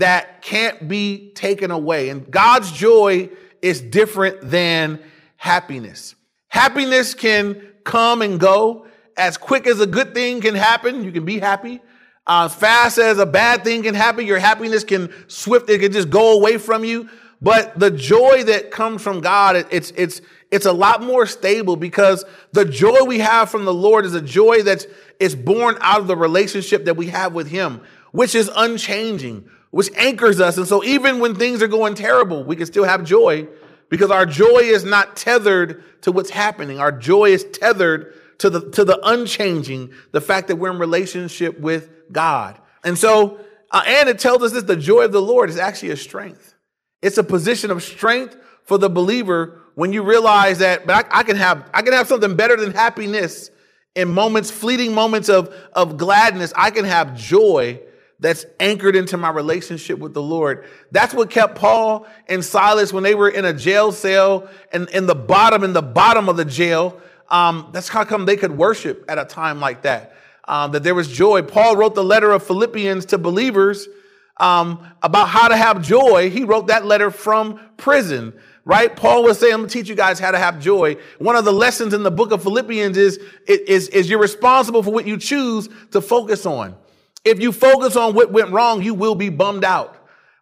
that 0.00 0.42
can't 0.42 0.88
be 0.88 1.30
taken 1.32 1.70
away. 1.70 2.08
And 2.10 2.30
God's 2.30 2.72
joy 2.72 3.30
is 3.62 3.80
different 3.80 4.40
than 4.42 5.00
happiness. 5.36 6.14
Happiness 6.48 7.14
can 7.14 7.62
come 7.84 8.22
and 8.22 8.38
go 8.38 8.86
as 9.16 9.36
quick 9.36 9.66
as 9.66 9.80
a 9.80 9.86
good 9.86 10.14
thing 10.14 10.40
can 10.40 10.54
happen. 10.54 11.04
You 11.04 11.12
can 11.12 11.24
be 11.24 11.38
happy. 11.38 11.80
Uh, 12.26 12.44
as 12.46 12.54
fast 12.54 12.98
as 12.98 13.18
a 13.18 13.26
bad 13.26 13.64
thing 13.64 13.82
can 13.82 13.94
happen, 13.94 14.26
your 14.26 14.38
happiness 14.38 14.84
can 14.84 15.12
swift, 15.28 15.68
it 15.70 15.80
can 15.80 15.92
just 15.92 16.10
go 16.10 16.38
away 16.38 16.58
from 16.58 16.84
you. 16.84 17.08
But 17.42 17.78
the 17.78 17.90
joy 17.90 18.44
that 18.44 18.70
comes 18.70 19.02
from 19.02 19.20
God, 19.20 19.66
it's, 19.70 19.92
it's, 19.96 20.20
it's 20.50 20.66
a 20.66 20.72
lot 20.72 21.02
more 21.02 21.26
stable 21.26 21.76
because 21.76 22.24
the 22.52 22.64
joy 22.64 23.04
we 23.04 23.18
have 23.20 23.50
from 23.50 23.64
the 23.64 23.72
Lord 23.72 24.04
is 24.04 24.14
a 24.14 24.20
joy 24.20 24.62
that's 24.62 24.86
is 25.18 25.34
born 25.34 25.76
out 25.80 26.00
of 26.00 26.06
the 26.06 26.16
relationship 26.16 26.86
that 26.86 26.96
we 26.96 27.06
have 27.06 27.32
with 27.34 27.48
Him, 27.48 27.80
which 28.12 28.34
is 28.34 28.50
unchanging, 28.54 29.48
which 29.70 29.90
anchors 29.96 30.40
us. 30.40 30.56
And 30.56 30.66
so 30.66 30.82
even 30.84 31.20
when 31.20 31.34
things 31.34 31.62
are 31.62 31.68
going 31.68 31.94
terrible, 31.94 32.44
we 32.44 32.56
can 32.56 32.66
still 32.66 32.84
have 32.84 33.04
joy 33.04 33.46
because 33.88 34.10
our 34.10 34.26
joy 34.26 34.60
is 34.60 34.84
not 34.84 35.16
tethered 35.16 35.84
to 36.02 36.12
what's 36.12 36.30
happening. 36.30 36.78
Our 36.78 36.92
joy 36.92 37.30
is 37.30 37.44
tethered 37.44 38.14
to 38.38 38.50
the, 38.50 38.70
to 38.70 38.84
the 38.84 38.98
unchanging, 39.02 39.92
the 40.12 40.20
fact 40.20 40.48
that 40.48 40.56
we're 40.56 40.70
in 40.70 40.78
relationship 40.78 41.58
with 41.60 41.90
God. 42.10 42.58
And 42.84 42.98
so, 42.98 43.40
uh, 43.70 43.82
and 43.86 44.08
it 44.08 44.18
tells 44.18 44.42
us 44.42 44.52
that 44.52 44.66
the 44.66 44.76
joy 44.76 45.02
of 45.02 45.12
the 45.12 45.22
Lord 45.22 45.50
is 45.50 45.58
actually 45.58 45.90
a 45.90 45.96
strength. 45.96 46.54
It's 47.02 47.18
a 47.18 47.24
position 47.24 47.70
of 47.70 47.82
strength 47.82 48.36
for 48.64 48.78
the 48.78 48.88
believer 48.88 49.60
when 49.74 49.92
you 49.92 50.02
realize 50.02 50.58
that, 50.58 50.86
but 50.86 51.06
I, 51.12 51.20
I 51.20 51.22
can 51.22 51.36
have, 51.36 51.68
I 51.72 51.82
can 51.82 51.92
have 51.92 52.08
something 52.08 52.34
better 52.34 52.56
than 52.56 52.72
happiness 52.72 53.50
in 53.94 54.08
moments, 54.08 54.50
fleeting 54.50 54.94
moments 54.94 55.28
of, 55.28 55.54
of 55.72 55.96
gladness. 55.96 56.52
I 56.56 56.70
can 56.70 56.84
have 56.84 57.16
joy 57.16 57.80
that's 58.20 58.44
anchored 58.60 58.94
into 58.94 59.16
my 59.16 59.30
relationship 59.30 59.98
with 59.98 60.12
the 60.12 60.22
Lord. 60.22 60.66
That's 60.92 61.14
what 61.14 61.30
kept 61.30 61.56
Paul 61.56 62.06
and 62.28 62.44
Silas 62.44 62.92
when 62.92 63.02
they 63.02 63.14
were 63.14 63.30
in 63.30 63.46
a 63.46 63.52
jail 63.52 63.92
cell 63.92 64.48
and 64.72 64.88
in 64.90 65.06
the 65.06 65.14
bottom, 65.14 65.64
in 65.64 65.72
the 65.72 65.82
bottom 65.82 66.28
of 66.28 66.36
the 66.36 66.44
jail. 66.44 67.00
Um, 67.30 67.70
that's 67.72 67.88
how 67.88 68.04
come 68.04 68.26
they 68.26 68.36
could 68.36 68.56
worship 68.56 69.06
at 69.08 69.18
a 69.18 69.24
time 69.24 69.58
like 69.58 69.82
that. 69.82 70.14
Um, 70.46 70.72
that 70.72 70.82
there 70.82 70.94
was 70.94 71.08
joy. 71.08 71.42
Paul 71.42 71.76
wrote 71.76 71.94
the 71.94 72.04
letter 72.04 72.30
of 72.32 72.42
Philippians 72.42 73.06
to 73.06 73.18
believers 73.18 73.88
um, 74.36 74.86
about 75.02 75.28
how 75.28 75.48
to 75.48 75.56
have 75.56 75.80
joy. 75.80 76.28
He 76.28 76.44
wrote 76.44 76.66
that 76.66 76.84
letter 76.84 77.10
from 77.10 77.58
prison 77.76 78.34
right? 78.66 78.94
Paul 78.94 79.24
was 79.24 79.38
saying, 79.38 79.54
I'm 79.54 79.60
gonna 79.60 79.70
teach 79.70 79.88
you 79.88 79.94
guys 79.94 80.20
how 80.20 80.30
to 80.30 80.38
have 80.38 80.60
joy. 80.60 80.96
One 81.18 81.34
of 81.34 81.44
the 81.44 81.52
lessons 81.52 81.94
in 81.94 82.02
the 82.02 82.10
book 82.10 82.30
of 82.30 82.42
Philippians 82.42 82.96
is, 82.96 83.18
is, 83.48 83.88
is 83.88 84.08
you're 84.08 84.20
responsible 84.20 84.82
for 84.82 84.92
what 84.92 85.06
you 85.06 85.16
choose 85.16 85.68
to 85.90 86.00
focus 86.00 86.46
on. 86.46 86.76
If 87.24 87.40
you 87.40 87.52
focus 87.52 87.96
on 87.96 88.14
what 88.14 88.32
went 88.32 88.50
wrong, 88.50 88.82
you 88.82 88.94
will 88.94 89.14
be 89.14 89.28
bummed 89.28 89.64
out. 89.64 89.96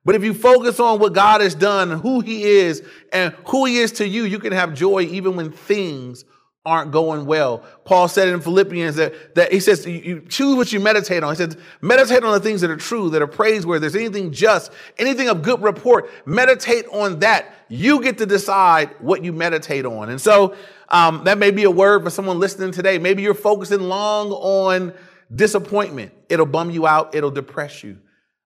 But 0.04 0.14
if 0.14 0.24
you 0.24 0.32
focus 0.32 0.80
on 0.80 1.00
what 1.00 1.12
God 1.12 1.40
has 1.40 1.54
done, 1.54 1.90
who 1.90 2.20
he 2.20 2.44
is, 2.44 2.82
and 3.12 3.34
who 3.46 3.66
he 3.66 3.78
is 3.78 3.92
to 3.92 4.08
you, 4.08 4.24
you 4.24 4.38
can 4.38 4.52
have 4.52 4.72
joy 4.72 5.02
even 5.02 5.36
when 5.36 5.50
things 5.52 6.24
aren't 6.64 6.90
going 6.92 7.24
well. 7.24 7.64
Paul 7.84 8.08
said 8.08 8.28
in 8.28 8.40
Philippians 8.40 8.96
that, 8.96 9.34
that 9.34 9.52
he 9.52 9.60
says, 9.60 9.86
you 9.86 10.20
choose 10.28 10.56
what 10.56 10.72
you 10.72 10.80
meditate 10.80 11.22
on. 11.22 11.32
He 11.32 11.36
says, 11.36 11.56
meditate 11.80 12.22
on 12.22 12.32
the 12.32 12.40
things 12.40 12.60
that 12.60 12.70
are 12.70 12.76
true, 12.76 13.10
that 13.10 13.22
are 13.22 13.26
praiseworthy. 13.26 13.80
There's 13.80 13.96
anything 13.96 14.32
just, 14.32 14.70
anything 14.98 15.28
of 15.28 15.42
good 15.42 15.62
report, 15.62 16.10
meditate 16.26 16.84
on 16.92 17.20
that. 17.20 17.54
You 17.68 18.02
get 18.02 18.18
to 18.18 18.26
decide 18.26 18.90
what 19.00 19.24
you 19.24 19.32
meditate 19.32 19.86
on. 19.86 20.10
And 20.10 20.20
so 20.20 20.54
um, 20.90 21.24
that 21.24 21.38
may 21.38 21.50
be 21.50 21.64
a 21.64 21.70
word 21.70 22.02
for 22.02 22.10
someone 22.10 22.38
listening 22.38 22.72
today. 22.72 22.98
Maybe 22.98 23.22
you're 23.22 23.34
focusing 23.34 23.80
long 23.80 24.30
on 24.32 24.92
disappointment. 25.34 26.12
It'll 26.28 26.46
bum 26.46 26.70
you 26.70 26.86
out. 26.86 27.14
It'll 27.14 27.30
depress 27.30 27.82
you. 27.82 27.98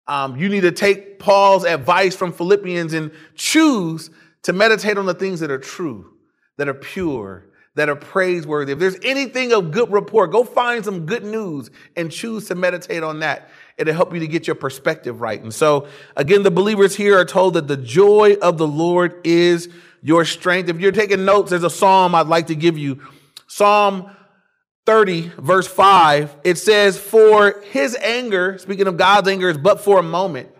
Um, 0.06 0.36
you 0.36 0.48
need 0.48 0.62
to 0.62 0.72
take 0.72 1.18
Paul's 1.18 1.64
advice 1.64 2.16
from 2.16 2.32
Philippians 2.32 2.92
and 2.92 3.12
choose 3.34 4.10
to 4.42 4.52
meditate 4.52 4.98
on 4.98 5.06
the 5.06 5.14
things 5.14 5.40
that 5.40 5.50
are 5.50 5.58
true, 5.58 6.14
that 6.56 6.68
are 6.68 6.74
pure, 6.74 7.46
that 7.74 7.88
are 7.88 7.96
praiseworthy. 7.96 8.72
If 8.72 8.78
there's 8.78 8.98
anything 9.02 9.52
of 9.52 9.70
good 9.70 9.90
report, 9.90 10.32
go 10.32 10.44
find 10.44 10.84
some 10.84 11.06
good 11.06 11.24
news 11.24 11.70
and 11.96 12.10
choose 12.10 12.48
to 12.48 12.54
meditate 12.54 13.02
on 13.02 13.20
that. 13.20 13.48
It'll 13.78 13.94
help 13.94 14.12
you 14.12 14.20
to 14.20 14.26
get 14.26 14.46
your 14.46 14.56
perspective 14.56 15.20
right. 15.20 15.40
And 15.40 15.54
so, 15.54 15.86
again, 16.16 16.42
the 16.42 16.50
believers 16.50 16.94
here 16.94 17.18
are 17.18 17.24
told 17.24 17.54
that 17.54 17.68
the 17.68 17.76
joy 17.76 18.36
of 18.42 18.58
the 18.58 18.66
Lord 18.66 19.20
is 19.24 19.68
your 20.02 20.24
strength. 20.24 20.68
If 20.68 20.80
you're 20.80 20.92
taking 20.92 21.24
notes, 21.24 21.50
there's 21.50 21.64
a 21.64 21.70
psalm 21.70 22.14
I'd 22.14 22.26
like 22.26 22.48
to 22.48 22.54
give 22.54 22.76
you. 22.76 23.00
Psalm 23.46 24.10
30, 24.86 25.32
verse 25.38 25.66
5, 25.66 26.36
it 26.44 26.58
says, 26.58 26.98
For 26.98 27.62
his 27.70 27.96
anger, 27.96 28.58
speaking 28.58 28.86
of 28.86 28.96
God's 28.96 29.28
anger, 29.28 29.48
is 29.48 29.58
but 29.58 29.80
for 29.80 29.98
a 29.98 30.02
moment, 30.02 30.50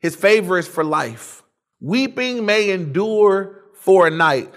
his 0.00 0.16
favor 0.16 0.58
is 0.58 0.66
for 0.66 0.84
life. 0.84 1.42
Weeping 1.80 2.46
may 2.46 2.70
endure 2.70 3.62
for 3.74 4.06
a 4.06 4.10
night 4.10 4.52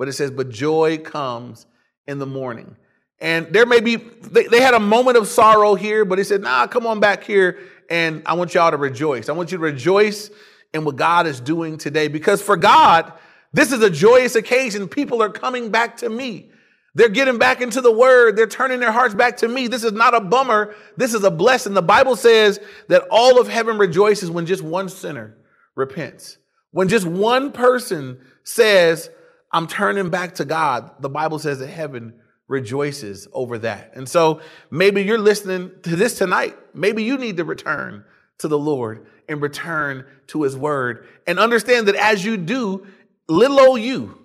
but 0.00 0.08
it 0.08 0.14
says, 0.14 0.30
but 0.30 0.48
joy 0.48 0.96
comes 0.96 1.66
in 2.06 2.18
the 2.18 2.24
morning. 2.24 2.74
And 3.20 3.52
there 3.52 3.66
may 3.66 3.80
be, 3.80 3.96
they, 3.96 4.46
they 4.46 4.62
had 4.62 4.72
a 4.72 4.80
moment 4.80 5.18
of 5.18 5.28
sorrow 5.28 5.74
here, 5.74 6.06
but 6.06 6.16
he 6.16 6.24
said, 6.24 6.40
nah, 6.40 6.66
come 6.68 6.86
on 6.86 7.00
back 7.00 7.22
here 7.22 7.58
and 7.90 8.22
I 8.24 8.32
want 8.32 8.54
y'all 8.54 8.70
to 8.70 8.78
rejoice. 8.78 9.28
I 9.28 9.32
want 9.32 9.52
you 9.52 9.58
to 9.58 9.62
rejoice 9.62 10.30
in 10.72 10.86
what 10.86 10.96
God 10.96 11.26
is 11.26 11.38
doing 11.38 11.76
today 11.76 12.08
because 12.08 12.40
for 12.40 12.56
God, 12.56 13.12
this 13.52 13.72
is 13.72 13.82
a 13.82 13.90
joyous 13.90 14.36
occasion. 14.36 14.88
People 14.88 15.22
are 15.22 15.28
coming 15.28 15.68
back 15.68 15.98
to 15.98 16.08
me. 16.08 16.50
They're 16.94 17.08
getting 17.08 17.38
back 17.38 17.60
into 17.60 17.80
the 17.80 17.92
word. 17.92 18.36
They're 18.36 18.46
turning 18.46 18.80
their 18.80 18.92
hearts 18.92 19.14
back 19.14 19.36
to 19.38 19.48
me. 19.48 19.68
This 19.68 19.84
is 19.84 19.92
not 19.92 20.14
a 20.14 20.20
bummer. 20.20 20.74
This 20.96 21.14
is 21.14 21.22
a 21.22 21.30
blessing. 21.30 21.74
The 21.74 21.82
Bible 21.82 22.16
says 22.16 22.58
that 22.88 23.06
all 23.10 23.40
of 23.40 23.48
heaven 23.48 23.78
rejoices 23.78 24.30
when 24.30 24.46
just 24.46 24.62
one 24.62 24.88
sinner 24.88 25.36
repents. 25.76 26.38
When 26.72 26.88
just 26.88 27.06
one 27.06 27.52
person 27.52 28.18
says, 28.42 29.10
I'm 29.52 29.66
turning 29.66 30.10
back 30.10 30.36
to 30.36 30.44
God. 30.44 30.90
The 31.00 31.08
Bible 31.08 31.38
says 31.38 31.60
that 31.60 31.68
heaven 31.68 32.14
rejoices 32.48 33.28
over 33.32 33.58
that. 33.58 33.92
And 33.94 34.08
so 34.08 34.40
maybe 34.70 35.02
you're 35.02 35.18
listening 35.18 35.70
to 35.84 35.94
this 35.94 36.18
tonight. 36.18 36.56
Maybe 36.74 37.04
you 37.04 37.16
need 37.16 37.36
to 37.36 37.44
return 37.44 38.04
to 38.38 38.48
the 38.48 38.58
Lord 38.58 39.06
and 39.28 39.40
return 39.40 40.04
to 40.28 40.42
his 40.42 40.56
word 40.56 41.06
and 41.26 41.38
understand 41.38 41.86
that 41.86 41.94
as 41.94 42.24
you 42.24 42.36
do, 42.36 42.86
little 43.28 43.60
old 43.60 43.80
you, 43.80 44.19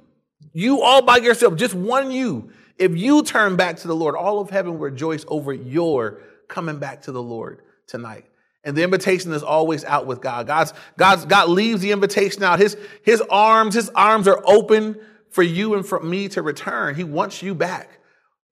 you 0.54 0.82
all 0.82 1.02
by 1.02 1.18
yourself, 1.18 1.56
just 1.56 1.74
one 1.74 2.12
you, 2.12 2.52
if 2.78 2.96
you 2.96 3.24
turn 3.24 3.56
back 3.56 3.78
to 3.78 3.88
the 3.88 3.96
Lord, 3.96 4.16
all 4.16 4.40
of 4.40 4.50
heaven 4.50 4.74
will 4.74 4.80
rejoice 4.80 5.26
over 5.28 5.54
your 5.54 6.22
coming 6.48 6.80
back 6.80 7.04
to 7.04 7.12
the 7.12 7.22
Lord 7.22 7.62
tonight. 7.88 8.26
And 8.64 8.76
the 8.76 8.84
invitation 8.84 9.32
is 9.32 9.44
always 9.44 9.84
out 9.84 10.08
with 10.08 10.22
God. 10.22 10.48
God's, 10.48 10.74
God's, 10.98 11.26
God 11.26 11.50
leaves 11.50 11.82
the 11.82 11.92
invitation 11.92 12.44
out. 12.44 12.60
His, 12.60 12.78
his 13.04 13.22
arms, 13.30 13.76
his 13.76 13.90
arms 13.90 14.28
are 14.28 14.42
open 14.46 15.00
for 15.30 15.44
you 15.44 15.76
and 15.76 15.86
for 15.86 16.00
me 16.00 16.28
to 16.30 16.42
return. 16.42 16.96
He 16.96 17.04
wants 17.04 17.44
you 17.44 17.54
back. 17.54 18.00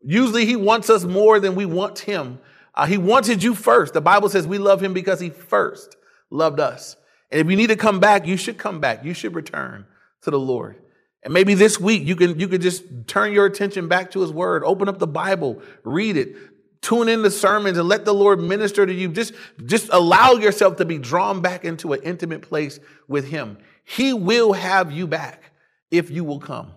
Usually, 0.05 0.45
He 0.45 0.57
wants 0.57 0.89
us 0.89 1.05
more 1.05 1.39
than 1.39 1.55
we 1.55 1.65
want 1.65 1.99
Him. 1.99 2.39
Uh, 2.75 2.85
he 2.85 2.97
wanted 2.97 3.43
you 3.43 3.53
first. 3.53 3.93
The 3.93 4.01
Bible 4.01 4.29
says 4.29 4.47
we 4.47 4.57
love 4.57 4.81
him 4.81 4.93
because 4.93 5.19
he 5.19 5.29
first 5.29 5.95
loved 6.31 6.59
us. 6.59 6.95
And 7.31 7.39
if 7.39 7.49
you 7.49 7.55
need 7.55 7.67
to 7.67 7.75
come 7.75 7.99
back, 7.99 8.25
you 8.25 8.37
should 8.37 8.57
come 8.57 8.79
back. 8.79 9.05
You 9.05 9.13
should 9.13 9.35
return 9.35 9.85
to 10.23 10.31
the 10.31 10.39
Lord. 10.39 10.77
And 11.23 11.33
maybe 11.33 11.53
this 11.53 11.79
week 11.79 12.05
you 12.05 12.15
can 12.15 12.39
you 12.39 12.47
can 12.47 12.61
just 12.61 12.83
turn 13.07 13.33
your 13.33 13.45
attention 13.45 13.87
back 13.87 14.11
to 14.11 14.21
his 14.21 14.31
word, 14.31 14.63
open 14.63 14.89
up 14.89 14.99
the 14.99 15.07
Bible, 15.07 15.61
read 15.83 16.17
it, 16.17 16.35
tune 16.81 17.09
in 17.09 17.21
the 17.21 17.31
sermons 17.31 17.77
and 17.77 17.87
let 17.87 18.05
the 18.05 18.13
Lord 18.13 18.39
minister 18.39 18.85
to 18.85 18.93
you. 18.93 19.09
Just 19.09 19.33
just 19.65 19.89
allow 19.91 20.33
yourself 20.33 20.77
to 20.77 20.85
be 20.85 20.97
drawn 20.97 21.41
back 21.41 21.65
into 21.65 21.93
an 21.93 22.01
intimate 22.03 22.41
place 22.41 22.79
with 23.07 23.27
him. 23.27 23.57
He 23.85 24.13
will 24.13 24.53
have 24.53 24.91
you 24.91 25.07
back 25.07 25.51
if 25.89 26.11
you 26.11 26.23
will 26.23 26.39
come. 26.39 26.71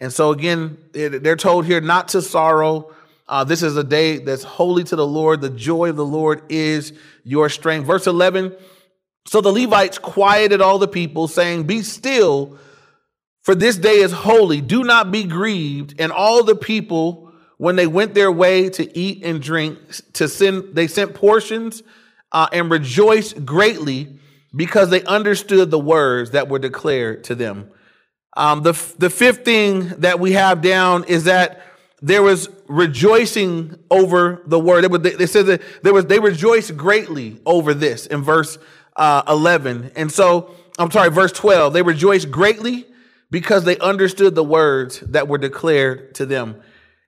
And 0.00 0.12
so 0.12 0.30
again, 0.30 0.78
they're 0.92 1.36
told 1.36 1.66
here 1.66 1.80
not 1.80 2.08
to 2.08 2.22
sorrow. 2.22 2.94
Uh, 3.26 3.44
this 3.44 3.62
is 3.62 3.76
a 3.76 3.84
day 3.84 4.18
that's 4.18 4.42
holy 4.42 4.84
to 4.84 4.96
the 4.96 5.06
Lord. 5.06 5.40
The 5.40 5.50
joy 5.50 5.90
of 5.90 5.96
the 5.96 6.04
Lord 6.04 6.42
is 6.48 6.92
your 7.24 7.48
strength. 7.48 7.86
Verse 7.86 8.06
11. 8.06 8.54
So 9.26 9.42
the 9.42 9.52
Levites 9.52 9.98
quieted 9.98 10.62
all 10.62 10.78
the 10.78 10.88
people, 10.88 11.28
saying, 11.28 11.64
Be 11.64 11.82
still, 11.82 12.58
for 13.48 13.54
this 13.54 13.78
day 13.78 14.00
is 14.00 14.12
holy. 14.12 14.60
Do 14.60 14.84
not 14.84 15.10
be 15.10 15.24
grieved. 15.24 15.98
And 15.98 16.12
all 16.12 16.44
the 16.44 16.54
people, 16.54 17.32
when 17.56 17.76
they 17.76 17.86
went 17.86 18.12
their 18.12 18.30
way 18.30 18.68
to 18.68 18.98
eat 18.98 19.24
and 19.24 19.40
drink, 19.40 19.78
to 20.12 20.28
send, 20.28 20.74
they 20.74 20.86
sent 20.86 21.14
portions 21.14 21.82
uh, 22.30 22.48
and 22.52 22.70
rejoiced 22.70 23.46
greatly 23.46 24.18
because 24.54 24.90
they 24.90 25.02
understood 25.04 25.70
the 25.70 25.78
words 25.78 26.32
that 26.32 26.50
were 26.50 26.58
declared 26.58 27.24
to 27.24 27.34
them. 27.34 27.70
Um, 28.36 28.64
the, 28.64 28.72
the 28.98 29.08
fifth 29.08 29.46
thing 29.46 29.94
that 30.00 30.20
we 30.20 30.32
have 30.32 30.60
down 30.60 31.04
is 31.04 31.24
that 31.24 31.62
there 32.02 32.22
was 32.22 32.50
rejoicing 32.66 33.78
over 33.90 34.42
the 34.44 34.60
word. 34.60 34.84
They, 35.02 35.12
they 35.12 35.26
said 35.26 35.46
that 35.46 35.62
there 35.82 35.94
was, 35.94 36.04
they 36.04 36.20
rejoiced 36.20 36.76
greatly 36.76 37.40
over 37.46 37.72
this 37.72 38.04
in 38.04 38.20
verse 38.22 38.58
uh, 38.94 39.22
11. 39.26 39.92
And 39.96 40.12
so, 40.12 40.54
I'm 40.78 40.90
sorry, 40.90 41.08
verse 41.08 41.32
12. 41.32 41.72
They 41.72 41.80
rejoiced 41.80 42.30
greatly 42.30 42.84
because 43.30 43.64
they 43.64 43.78
understood 43.78 44.34
the 44.34 44.44
words 44.44 45.00
that 45.00 45.28
were 45.28 45.38
declared 45.38 46.14
to 46.16 46.26
them. 46.26 46.60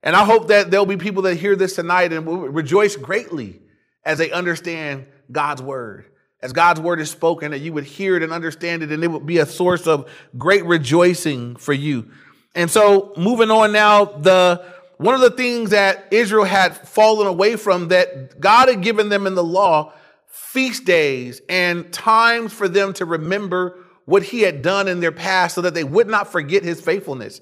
And 0.02 0.16
I 0.16 0.24
hope 0.24 0.48
that 0.48 0.70
there'll 0.70 0.86
be 0.86 0.96
people 0.96 1.22
that 1.22 1.36
hear 1.36 1.56
this 1.56 1.74
tonight 1.74 2.12
and 2.12 2.26
will 2.26 2.48
rejoice 2.48 2.96
greatly 2.96 3.60
as 4.04 4.18
they 4.18 4.30
understand 4.30 5.06
God's 5.30 5.62
word 5.62 6.06
as 6.42 6.52
God's 6.52 6.80
word 6.80 7.00
is 7.00 7.10
spoken, 7.10 7.50
that 7.50 7.58
you 7.58 7.72
would 7.72 7.84
hear 7.84 8.16
it 8.16 8.22
and 8.22 8.32
understand 8.32 8.82
it, 8.82 8.90
and 8.92 9.04
it 9.04 9.08
would 9.08 9.26
be 9.26 9.38
a 9.38 9.46
source 9.46 9.86
of 9.86 10.10
great 10.38 10.64
rejoicing 10.64 11.56
for 11.56 11.72
you. 11.72 12.10
And 12.54 12.70
so, 12.70 13.12
moving 13.16 13.50
on 13.50 13.72
now, 13.72 14.04
the 14.04 14.64
one 14.96 15.14
of 15.14 15.20
the 15.20 15.30
things 15.30 15.70
that 15.70 16.08
Israel 16.10 16.44
had 16.44 16.76
fallen 16.76 17.26
away 17.26 17.56
from 17.56 17.88
that 17.88 18.40
God 18.40 18.68
had 18.68 18.82
given 18.82 19.08
them 19.08 19.26
in 19.26 19.34
the 19.34 19.44
law, 19.44 19.92
feast 20.26 20.84
days 20.84 21.40
and 21.48 21.90
times 21.92 22.52
for 22.52 22.68
them 22.68 22.92
to 22.94 23.04
remember 23.04 23.78
what 24.10 24.24
He 24.24 24.42
had 24.42 24.60
done 24.60 24.88
in 24.88 25.00
their 25.00 25.12
past, 25.12 25.54
so 25.54 25.62
that 25.62 25.72
they 25.72 25.84
would 25.84 26.08
not 26.08 26.30
forget 26.30 26.62
His 26.62 26.80
faithfulness. 26.80 27.40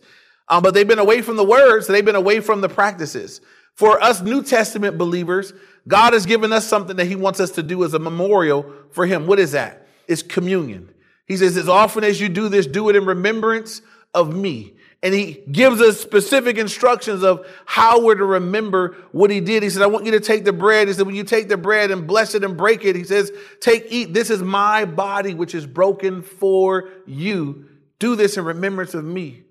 Um, 0.49 0.63
but 0.63 0.75
they've 0.75 0.87
been 0.87 0.99
away 0.99 1.23
from 1.23 1.37
the 1.37 1.45
words, 1.45 1.87
so 1.87 1.93
they've 1.93 2.05
been 2.05 2.15
away 2.15 2.41
from 2.41 2.61
the 2.61 2.69
practices. 2.69 3.41
For 3.75 4.03
us 4.03 4.21
New 4.21 4.43
Testament 4.43 4.99
believers, 4.99 5.53
God 5.87 6.13
has 6.13 6.27
given 6.27 6.53
us 6.53 6.67
something 6.67 6.97
that 6.97 7.07
He 7.07 7.17
wants 7.17 7.41
us 7.41 7.51
to 7.53 7.63
do 7.63 7.85
as 7.85 7.95
a 7.95 7.99
memorial 7.99 8.73
for 8.91 9.07
Him. 9.07 9.27
What 9.27 9.39
is 9.39 9.53
that? 9.53 9.87
It's 10.07 10.23
communion. 10.23 10.91
He 11.27 11.37
says, 11.37 11.57
as 11.57 11.69
often 11.69 12.05
as 12.05 12.21
you 12.21 12.29
do 12.29 12.49
this, 12.49 12.67
do 12.67 12.89
it 12.89 12.97
in 12.97 13.05
remembrance 13.05 13.83
of 14.15 14.35
me. 14.35 14.75
And 15.03 15.15
he 15.15 15.45
gives 15.53 15.81
us 15.81 16.01
specific 16.01 16.59
instructions 16.59 17.23
of 17.23 17.47
how 17.67 18.03
we're 18.03 18.17
to 18.17 18.25
remember 18.25 18.97
what 19.13 19.31
he 19.31 19.41
did. 19.41 19.63
He 19.63 19.71
said, 19.71 19.83
I 19.83 19.87
want 19.87 20.07
you 20.07 20.13
to 20.13 20.21
take 20.21 20.45
the 20.45 20.53
bread. 20.53 20.89
He 20.89 20.95
said, 20.95 21.07
when 21.07 21.15
you 21.15 21.23
take 21.23 21.49
the 21.49 21.57
bread 21.57 21.93
and 21.93 22.07
bless 22.07 22.35
it 22.35 22.43
and 22.43 22.57
break 22.57 22.85
it, 22.85 22.97
he 22.97 23.05
says, 23.05 23.31
take, 23.61 23.87
eat. 23.91 24.13
This 24.13 24.29
is 24.29 24.43
my 24.43 24.85
body, 24.85 25.35
which 25.35 25.55
is 25.55 25.67
broken 25.67 26.23
for 26.23 26.89
you. 27.07 27.67
Do 28.01 28.17
this 28.17 28.37
in 28.37 28.45
remembrance 28.45 28.95
of 28.95 29.05
me. 29.05 29.45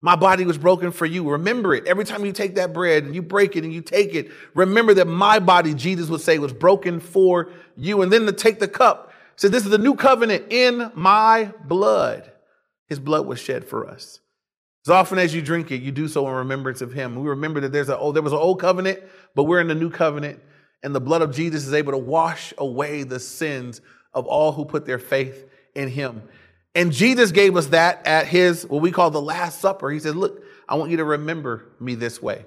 My 0.00 0.16
body 0.16 0.46
was 0.46 0.56
broken 0.56 0.92
for 0.92 1.04
you. 1.04 1.28
Remember 1.28 1.74
it. 1.74 1.86
Every 1.86 2.04
time 2.04 2.24
you 2.24 2.32
take 2.32 2.54
that 2.54 2.72
bread 2.72 3.04
and 3.04 3.14
you 3.14 3.22
break 3.22 3.56
it 3.56 3.64
and 3.64 3.72
you 3.72 3.82
take 3.82 4.14
it, 4.14 4.30
remember 4.54 4.94
that 4.94 5.06
my 5.06 5.40
body, 5.40 5.74
Jesus 5.74 6.08
would 6.08 6.20
say, 6.20 6.38
was 6.38 6.52
broken 6.52 7.00
for 7.00 7.50
you. 7.76 8.02
And 8.02 8.12
then 8.12 8.24
to 8.26 8.32
take 8.32 8.60
the 8.60 8.68
cup, 8.68 9.12
said, 9.36 9.52
This 9.52 9.64
is 9.64 9.70
the 9.70 9.78
new 9.78 9.94
covenant 9.94 10.46
in 10.50 10.90
my 10.94 11.52
blood. 11.64 12.30
His 12.86 12.98
blood 12.98 13.26
was 13.26 13.40
shed 13.40 13.64
for 13.64 13.88
us. 13.88 14.20
As 14.86 14.90
often 14.90 15.18
as 15.18 15.34
you 15.34 15.42
drink 15.42 15.72
it, 15.72 15.82
you 15.82 15.90
do 15.90 16.06
so 16.06 16.28
in 16.28 16.32
remembrance 16.32 16.80
of 16.80 16.92
him. 16.92 17.16
We 17.16 17.28
remember 17.28 17.58
that 17.62 17.72
there's 17.72 17.88
a 17.88 17.98
oh, 17.98 18.12
there 18.12 18.22
was 18.22 18.32
an 18.32 18.38
old 18.38 18.60
covenant, 18.60 19.00
but 19.34 19.42
we're 19.42 19.60
in 19.60 19.66
the 19.66 19.74
new 19.74 19.90
covenant, 19.90 20.40
and 20.84 20.94
the 20.94 21.00
blood 21.00 21.22
of 21.22 21.34
Jesus 21.34 21.66
is 21.66 21.74
able 21.74 21.90
to 21.90 21.98
wash 21.98 22.54
away 22.56 23.02
the 23.02 23.18
sins 23.18 23.80
of 24.14 24.26
all 24.26 24.52
who 24.52 24.64
put 24.64 24.86
their 24.86 25.00
faith 25.00 25.44
in 25.74 25.88
him. 25.88 26.22
And 26.76 26.92
Jesus 26.92 27.32
gave 27.32 27.56
us 27.56 27.66
that 27.68 28.06
at 28.06 28.28
his, 28.28 28.64
what 28.64 28.80
we 28.80 28.92
call 28.92 29.10
the 29.10 29.20
Last 29.20 29.60
Supper. 29.60 29.90
He 29.90 29.98
said, 29.98 30.14
Look, 30.14 30.44
I 30.68 30.76
want 30.76 30.92
you 30.92 30.98
to 30.98 31.04
remember 31.04 31.64
me 31.80 31.96
this 31.96 32.22
way. 32.22 32.44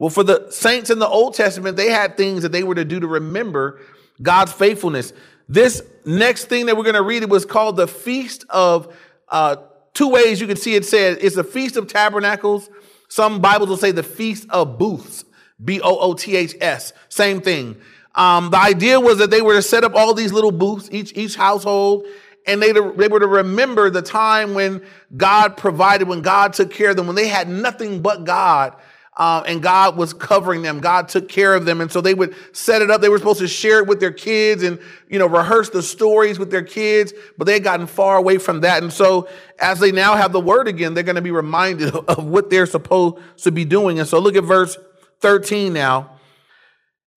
Well, 0.00 0.10
for 0.10 0.24
the 0.24 0.50
saints 0.50 0.90
in 0.90 0.98
the 0.98 1.06
Old 1.06 1.34
Testament, 1.34 1.76
they 1.76 1.90
had 1.90 2.16
things 2.16 2.42
that 2.42 2.50
they 2.50 2.64
were 2.64 2.74
to 2.74 2.84
do 2.84 2.98
to 2.98 3.06
remember 3.06 3.80
God's 4.20 4.52
faithfulness. 4.52 5.12
This 5.48 5.80
next 6.04 6.46
thing 6.46 6.66
that 6.66 6.76
we're 6.76 6.82
going 6.82 6.96
to 6.96 7.02
read, 7.02 7.22
it 7.22 7.28
was 7.28 7.44
called 7.44 7.76
the 7.76 7.86
Feast 7.86 8.46
of, 8.50 8.92
uh, 9.28 9.58
two 9.98 10.08
ways 10.08 10.40
you 10.40 10.46
can 10.46 10.56
see 10.56 10.76
it 10.76 10.84
said. 10.84 11.18
It's 11.20 11.34
the 11.34 11.42
Feast 11.42 11.76
of 11.76 11.88
Tabernacles. 11.88 12.70
Some 13.08 13.40
Bibles 13.40 13.68
will 13.68 13.76
say 13.76 13.90
the 13.90 14.04
Feast 14.04 14.46
of 14.48 14.78
Booths, 14.78 15.24
B 15.62 15.80
O 15.80 15.98
O 15.98 16.14
T 16.14 16.36
H 16.36 16.54
S. 16.60 16.92
Same 17.08 17.40
thing. 17.40 17.76
Um, 18.14 18.50
the 18.50 18.58
idea 18.58 19.00
was 19.00 19.18
that 19.18 19.30
they 19.30 19.42
were 19.42 19.54
to 19.54 19.62
set 19.62 19.82
up 19.82 19.94
all 19.96 20.14
these 20.14 20.32
little 20.32 20.52
booths, 20.52 20.88
each, 20.92 21.16
each 21.16 21.34
household, 21.34 22.06
and 22.46 22.62
they, 22.62 22.70
they 22.70 23.08
were 23.08 23.18
to 23.18 23.26
remember 23.26 23.90
the 23.90 24.00
time 24.00 24.54
when 24.54 24.82
God 25.16 25.56
provided, 25.56 26.06
when 26.06 26.22
God 26.22 26.52
took 26.52 26.70
care 26.70 26.90
of 26.90 26.96
them, 26.96 27.08
when 27.08 27.16
they 27.16 27.26
had 27.26 27.48
nothing 27.48 28.00
but 28.00 28.24
God. 28.24 28.74
Uh, 29.18 29.42
and 29.48 29.60
God 29.60 29.96
was 29.96 30.14
covering 30.14 30.62
them. 30.62 30.78
God 30.78 31.08
took 31.08 31.28
care 31.28 31.52
of 31.54 31.64
them. 31.64 31.80
And 31.80 31.90
so 31.90 32.00
they 32.00 32.14
would 32.14 32.36
set 32.52 32.82
it 32.82 32.90
up. 32.90 33.00
They 33.00 33.08
were 33.08 33.18
supposed 33.18 33.40
to 33.40 33.48
share 33.48 33.80
it 33.80 33.88
with 33.88 33.98
their 33.98 34.12
kids 34.12 34.62
and, 34.62 34.78
you 35.08 35.18
know, 35.18 35.26
rehearse 35.26 35.70
the 35.70 35.82
stories 35.82 36.38
with 36.38 36.52
their 36.52 36.62
kids, 36.62 37.12
but 37.36 37.44
they 37.44 37.54
had 37.54 37.64
gotten 37.64 37.88
far 37.88 38.16
away 38.16 38.38
from 38.38 38.60
that. 38.60 38.80
And 38.80 38.92
so 38.92 39.28
as 39.58 39.80
they 39.80 39.90
now 39.90 40.14
have 40.14 40.30
the 40.30 40.40
word 40.40 40.68
again, 40.68 40.94
they're 40.94 41.02
going 41.02 41.16
to 41.16 41.22
be 41.22 41.32
reminded 41.32 41.96
of, 41.96 42.04
of 42.08 42.24
what 42.26 42.48
they're 42.48 42.64
supposed 42.64 43.18
to 43.38 43.50
be 43.50 43.64
doing. 43.64 43.98
And 43.98 44.08
so 44.08 44.20
look 44.20 44.36
at 44.36 44.44
verse 44.44 44.78
13 45.20 45.72
now. 45.72 46.12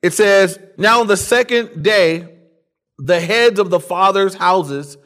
It 0.01 0.13
says, 0.13 0.57
Now 0.77 1.01
on 1.01 1.07
the 1.07 1.17
second 1.17 1.83
day, 1.83 2.27
the 2.97 3.19
heads 3.19 3.59
of 3.59 3.69
the 3.69 3.79
fathers' 3.79 4.33
houses 4.33 4.97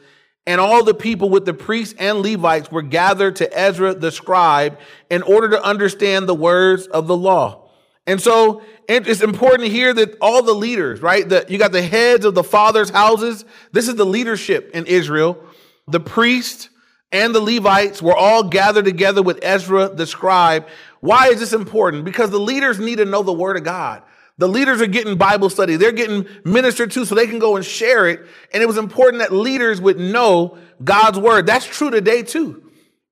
and 0.46 0.60
all 0.60 0.84
the 0.84 0.94
people 0.94 1.28
with 1.28 1.44
the 1.44 1.54
priests 1.54 1.94
and 1.98 2.20
Levites 2.20 2.70
were 2.70 2.82
gathered 2.82 3.36
to 3.36 3.58
Ezra 3.58 3.94
the 3.94 4.12
scribe 4.12 4.78
in 5.10 5.22
order 5.22 5.50
to 5.50 5.62
understand 5.62 6.28
the 6.28 6.34
words 6.34 6.86
of 6.86 7.06
the 7.08 7.16
law. 7.16 7.68
And 8.06 8.20
so 8.20 8.62
it's 8.88 9.20
important 9.20 9.68
here 9.70 9.92
that 9.92 10.16
all 10.20 10.42
the 10.42 10.54
leaders, 10.54 11.00
right? 11.02 11.28
That 11.28 11.50
you 11.50 11.58
got 11.58 11.72
the 11.72 11.82
heads 11.82 12.24
of 12.24 12.36
the 12.36 12.44
fathers' 12.44 12.90
houses. 12.90 13.44
This 13.72 13.88
is 13.88 13.96
the 13.96 14.06
leadership 14.06 14.70
in 14.74 14.86
Israel. 14.86 15.42
The 15.88 15.98
priests 15.98 16.68
and 17.10 17.34
the 17.34 17.40
Levites 17.40 18.00
were 18.00 18.14
all 18.14 18.44
gathered 18.44 18.84
together 18.84 19.22
with 19.22 19.40
Ezra 19.42 19.88
the 19.88 20.06
scribe. 20.06 20.68
Why 21.00 21.28
is 21.28 21.40
this 21.40 21.52
important? 21.52 22.04
Because 22.04 22.30
the 22.30 22.38
leaders 22.38 22.78
need 22.78 22.98
to 22.98 23.04
know 23.04 23.22
the 23.22 23.32
word 23.32 23.56
of 23.56 23.64
God. 23.64 24.02
The 24.38 24.48
leaders 24.48 24.82
are 24.82 24.86
getting 24.86 25.16
Bible 25.16 25.48
study. 25.48 25.76
They're 25.76 25.92
getting 25.92 26.26
ministered 26.44 26.90
to 26.92 27.06
so 27.06 27.14
they 27.14 27.26
can 27.26 27.38
go 27.38 27.56
and 27.56 27.64
share 27.64 28.06
it. 28.06 28.20
And 28.52 28.62
it 28.62 28.66
was 28.66 28.76
important 28.76 29.20
that 29.20 29.32
leaders 29.32 29.80
would 29.80 29.98
know 29.98 30.58
God's 30.84 31.18
word. 31.18 31.46
That's 31.46 31.66
true 31.66 31.90
today 31.90 32.22
too. 32.22 32.62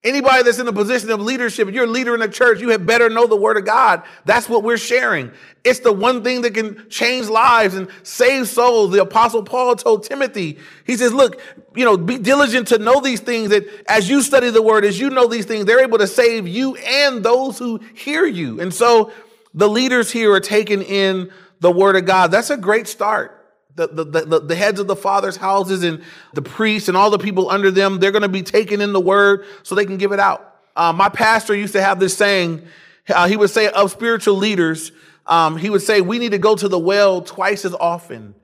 Anybody 0.02 0.42
that's 0.42 0.58
in 0.58 0.68
a 0.68 0.72
position 0.72 1.10
of 1.10 1.20
leadership, 1.22 1.70
you're 1.72 1.84
a 1.84 1.86
leader 1.86 2.14
in 2.14 2.20
a 2.20 2.28
church, 2.28 2.60
you 2.60 2.68
had 2.68 2.84
better 2.84 3.08
know 3.08 3.26
the 3.26 3.36
word 3.36 3.56
of 3.56 3.64
God. 3.64 4.02
That's 4.26 4.50
what 4.50 4.62
we're 4.62 4.76
sharing. 4.76 5.32
It's 5.64 5.80
the 5.80 5.94
one 5.94 6.22
thing 6.22 6.42
that 6.42 6.52
can 6.52 6.90
change 6.90 7.28
lives 7.28 7.74
and 7.74 7.88
save 8.02 8.48
souls. 8.48 8.92
The 8.92 9.00
apostle 9.00 9.42
Paul 9.42 9.76
told 9.76 10.02
Timothy, 10.02 10.58
he 10.86 10.98
says, 10.98 11.14
look, 11.14 11.40
you 11.74 11.86
know, 11.86 11.96
be 11.96 12.18
diligent 12.18 12.68
to 12.68 12.76
know 12.76 13.00
these 13.00 13.20
things 13.20 13.48
that 13.48 13.64
as 13.88 14.10
you 14.10 14.20
study 14.20 14.50
the 14.50 14.60
word, 14.60 14.84
as 14.84 15.00
you 15.00 15.08
know 15.08 15.26
these 15.26 15.46
things, 15.46 15.64
they're 15.64 15.82
able 15.82 15.96
to 15.96 16.06
save 16.06 16.46
you 16.46 16.76
and 16.76 17.24
those 17.24 17.58
who 17.58 17.80
hear 17.94 18.26
you. 18.26 18.60
And 18.60 18.74
so 18.74 19.10
the 19.54 19.68
leaders 19.68 20.10
here 20.10 20.32
are 20.32 20.40
taking 20.40 20.82
in 20.82 21.30
the 21.60 21.70
word 21.70 21.96
of 21.96 22.04
God. 22.04 22.30
That's 22.30 22.50
a 22.50 22.56
great 22.56 22.88
start. 22.88 23.40
The, 23.76 23.88
the, 23.88 24.04
the, 24.04 24.40
the, 24.40 24.54
heads 24.54 24.78
of 24.78 24.86
the 24.86 24.94
father's 24.94 25.36
houses 25.36 25.82
and 25.82 26.02
the 26.32 26.42
priests 26.42 26.88
and 26.88 26.96
all 26.96 27.10
the 27.10 27.18
people 27.18 27.50
under 27.50 27.72
them, 27.72 27.98
they're 27.98 28.12
going 28.12 28.22
to 28.22 28.28
be 28.28 28.42
taking 28.42 28.80
in 28.80 28.92
the 28.92 29.00
word 29.00 29.44
so 29.64 29.74
they 29.74 29.84
can 29.84 29.96
give 29.96 30.12
it 30.12 30.20
out. 30.20 30.58
Uh, 30.76 30.92
my 30.92 31.08
pastor 31.08 31.56
used 31.56 31.72
to 31.72 31.82
have 31.82 31.98
this 31.98 32.16
saying, 32.16 32.64
uh, 33.08 33.26
he 33.26 33.36
would 33.36 33.50
say 33.50 33.68
of 33.68 33.90
spiritual 33.90 34.36
leaders, 34.36 34.92
um, 35.26 35.56
he 35.56 35.70
would 35.70 35.82
say, 35.82 36.00
we 36.00 36.20
need 36.20 36.30
to 36.30 36.38
go 36.38 36.54
to 36.54 36.68
the 36.68 36.78
well 36.78 37.20
twice 37.20 37.64
as 37.64 37.74
often 37.74 38.36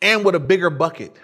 and 0.00 0.24
with 0.24 0.36
a 0.36 0.40
bigger 0.40 0.70
bucket 0.70 1.16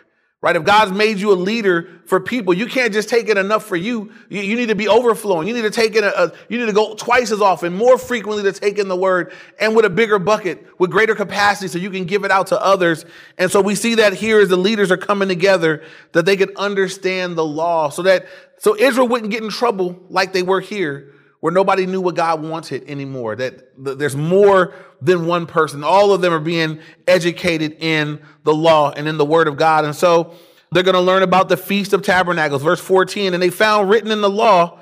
right? 0.42 0.56
If 0.56 0.64
God's 0.64 0.90
made 0.90 1.18
you 1.18 1.32
a 1.32 1.34
leader 1.34 2.00
for 2.04 2.18
people, 2.18 2.52
you 2.52 2.66
can't 2.66 2.92
just 2.92 3.08
take 3.08 3.28
it 3.28 3.38
enough 3.38 3.64
for 3.64 3.76
you. 3.76 4.12
You, 4.28 4.42
you 4.42 4.56
need 4.56 4.66
to 4.66 4.75
be 4.75 4.88
overflowing. 4.88 5.46
You 5.46 5.54
need 5.54 5.62
to 5.62 5.70
take 5.70 5.94
it, 5.94 6.02
a, 6.02 6.25
a, 6.25 6.32
you 6.49 6.58
need 6.58 6.66
to 6.66 6.72
go 6.72 6.94
twice 6.94 7.30
as 7.30 7.40
often, 7.40 7.72
more 7.72 7.96
frequently 7.96 8.42
to 8.42 8.52
take 8.52 8.78
in 8.78 8.88
the 8.88 8.96
word 8.96 9.32
and 9.61 9.76
with 9.76 9.84
a 9.84 9.90
bigger 9.90 10.18
bucket, 10.18 10.66
with 10.80 10.90
greater 10.90 11.14
capacity 11.14 11.68
so 11.68 11.78
you 11.78 11.90
can 11.90 12.04
give 12.04 12.25
it 12.25 12.32
out 12.32 12.49
to 12.49 12.61
others. 12.61 13.06
And 13.38 13.52
so 13.52 13.61
we 13.61 13.76
see 13.76 13.94
that 13.94 14.14
here 14.14 14.40
as 14.40 14.49
the 14.49 14.56
leaders 14.56 14.90
are 14.90 14.96
coming 14.96 15.28
together, 15.28 15.84
that 16.11 16.26
they 16.26 16.37
can 16.37 16.50
understand 16.56 17.38
the 17.38 17.44
law 17.44 17.88
so 17.88 18.02
that, 18.02 18.26
so 18.58 18.76
Israel 18.76 19.06
wouldn't 19.06 19.30
get 19.30 19.44
in 19.44 19.49
trouble 19.49 20.02
like 20.11 20.32
they 20.32 20.42
were 20.42 20.61
here 20.61 21.14
where 21.42 21.52
nobody 21.52 21.87
knew 21.87 22.00
what 22.00 22.14
God 22.14 22.40
wanted 22.40 22.88
anymore, 22.88 23.34
that 23.34 23.72
there's 23.76 24.14
more 24.14 24.72
than 25.00 25.26
one 25.26 25.44
person. 25.44 25.82
All 25.82 26.12
of 26.12 26.20
them 26.20 26.32
are 26.32 26.38
being 26.38 26.78
educated 27.08 27.78
in 27.80 28.22
the 28.44 28.54
law 28.54 28.92
and 28.92 29.08
in 29.08 29.18
the 29.18 29.25
word 29.25 29.49
of 29.49 29.56
God. 29.56 29.84
And 29.84 29.92
so 29.92 30.34
they're 30.70 30.84
going 30.84 30.94
to 30.94 31.00
learn 31.00 31.25
about 31.25 31.49
the 31.49 31.56
Feast 31.56 31.92
of 31.94 32.02
Tabernacles, 32.02 32.62
verse 32.62 32.78
14. 32.78 33.34
And 33.34 33.42
they 33.42 33.50
found 33.50 33.90
written 33.90 34.12
in 34.12 34.20
the 34.20 34.30
law, 34.30 34.78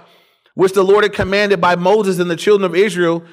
which 0.53 0.75
the 0.75 0.85
Lord 0.85 1.03
had 1.03 1.15
commanded 1.15 1.63
by 1.63 1.77
Moses 1.77 2.19
and 2.19 2.31
the 2.31 2.37
children 2.37 2.71
of 2.71 2.77
Israel, 2.77 3.25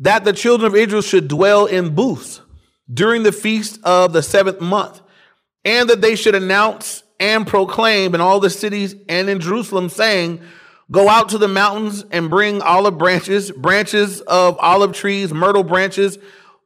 that 0.00 0.24
the 0.24 0.34
children 0.34 0.70
of 0.70 0.76
Israel 0.76 1.00
should 1.00 1.28
dwell 1.28 1.64
in 1.64 1.94
booths 1.94 2.42
during 2.92 3.22
the 3.22 3.32
feast 3.32 3.80
of 3.84 4.12
the 4.12 4.22
seventh 4.22 4.60
month, 4.60 5.00
and 5.64 5.88
that 5.88 6.02
they 6.02 6.14
should 6.14 6.34
announce 6.34 7.04
and 7.18 7.46
proclaim 7.46 8.14
in 8.14 8.20
all 8.20 8.38
the 8.38 8.50
cities 8.50 8.94
and 9.08 9.30
in 9.30 9.40
Jerusalem, 9.40 9.88
saying, 9.88 10.42
Go 10.90 11.08
out 11.08 11.30
to 11.30 11.38
the 11.38 11.48
mountains 11.48 12.04
and 12.12 12.30
bring 12.30 12.62
olive 12.62 12.96
branches, 12.96 13.50
branches 13.50 14.20
of 14.20 14.56
olive 14.60 14.92
trees, 14.92 15.34
myrtle 15.34 15.64
branches, 15.64 16.18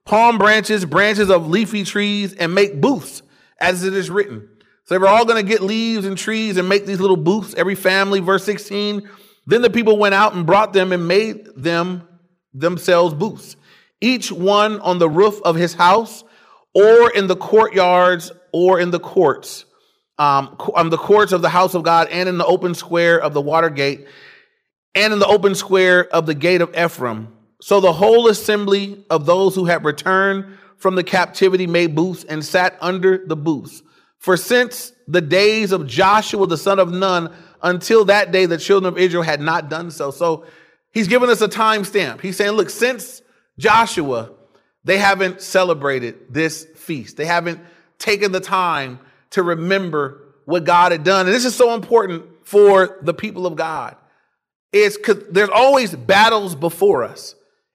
palm 0.04 0.36
branches, 0.36 0.84
branches 0.84 1.30
of 1.30 1.48
leafy 1.48 1.84
trees, 1.84 2.34
and 2.34 2.54
make 2.54 2.80
booths, 2.80 3.22
as 3.58 3.82
it 3.82 3.94
is 3.94 4.10
written. 4.10 4.46
So 4.84 4.94
they 4.94 4.98
were 4.98 5.08
all 5.08 5.24
going 5.24 5.42
to 5.42 5.48
get 5.48 5.62
leaves 5.62 6.04
and 6.04 6.18
trees 6.18 6.58
and 6.58 6.68
make 6.68 6.84
these 6.84 7.00
little 7.00 7.16
booths, 7.16 7.54
every 7.54 7.74
family, 7.74 8.20
verse 8.20 8.44
16. 8.44 9.08
Then 9.46 9.62
the 9.62 9.70
people 9.70 9.96
went 9.96 10.14
out 10.14 10.34
and 10.34 10.44
brought 10.44 10.74
them 10.74 10.92
and 10.92 11.08
made 11.08 11.46
them 11.56 12.06
themselves 12.52 13.14
booths, 13.14 13.56
each 14.02 14.30
one 14.30 14.80
on 14.80 14.98
the 14.98 15.08
roof 15.08 15.40
of 15.42 15.56
his 15.56 15.72
house, 15.74 16.24
or 16.74 17.10
in 17.10 17.26
the 17.26 17.36
courtyards, 17.36 18.32
or 18.52 18.80
in 18.80 18.90
the 18.90 19.00
courts 19.00 19.64
um, 20.20 20.54
um, 20.74 20.90
the 20.90 20.98
courts 20.98 21.32
of 21.32 21.40
the 21.40 21.48
house 21.48 21.74
of 21.74 21.82
God 21.82 22.08
and 22.10 22.28
in 22.28 22.36
the 22.36 22.44
open 22.44 22.74
square 22.74 23.18
of 23.18 23.32
the 23.32 23.40
water 23.40 23.70
gate 23.70 24.06
and 24.94 25.14
in 25.14 25.18
the 25.18 25.26
open 25.26 25.54
square 25.54 26.06
of 26.14 26.26
the 26.26 26.34
gate 26.34 26.60
of 26.60 26.76
Ephraim. 26.76 27.28
So 27.62 27.80
the 27.80 27.94
whole 27.94 28.28
assembly 28.28 29.02
of 29.08 29.24
those 29.24 29.54
who 29.54 29.64
had 29.64 29.82
returned 29.82 30.58
from 30.76 30.94
the 30.94 31.02
captivity 31.02 31.66
made 31.66 31.94
booths 31.94 32.24
and 32.24 32.44
sat 32.44 32.76
under 32.82 33.24
the 33.26 33.34
booths. 33.34 33.82
For 34.18 34.36
since 34.36 34.92
the 35.08 35.22
days 35.22 35.72
of 35.72 35.86
Joshua 35.86 36.46
the 36.46 36.58
son 36.58 36.78
of 36.78 36.92
Nun 36.92 37.32
until 37.62 38.04
that 38.04 38.30
day, 38.30 38.44
the 38.44 38.58
children 38.58 38.92
of 38.92 38.98
Israel 38.98 39.22
had 39.22 39.40
not 39.40 39.70
done 39.70 39.90
so. 39.90 40.10
So 40.10 40.44
he's 40.92 41.08
giving 41.08 41.30
us 41.30 41.40
a 41.40 41.48
time 41.48 41.82
stamp. 41.82 42.20
He's 42.20 42.36
saying, 42.36 42.52
look, 42.52 42.68
since 42.68 43.22
Joshua, 43.58 44.32
they 44.84 44.98
haven't 44.98 45.40
celebrated 45.40 46.16
this 46.28 46.66
feast. 46.76 47.16
They 47.16 47.24
haven't 47.24 47.60
taken 47.98 48.32
the 48.32 48.40
time 48.40 48.98
to 49.30 49.42
remember 49.42 50.22
what 50.44 50.64
God 50.64 50.92
had 50.92 51.04
done. 51.04 51.26
And 51.26 51.34
this 51.34 51.44
is 51.44 51.54
so 51.54 51.74
important 51.74 52.24
for 52.44 52.98
the 53.02 53.14
people 53.14 53.46
of 53.46 53.56
God. 53.56 53.96
It's 54.72 54.96
because 54.96 55.24
there's 55.30 55.48
always 55.48 55.94
battles 55.94 56.54
before 56.54 57.04
us. 57.04 57.34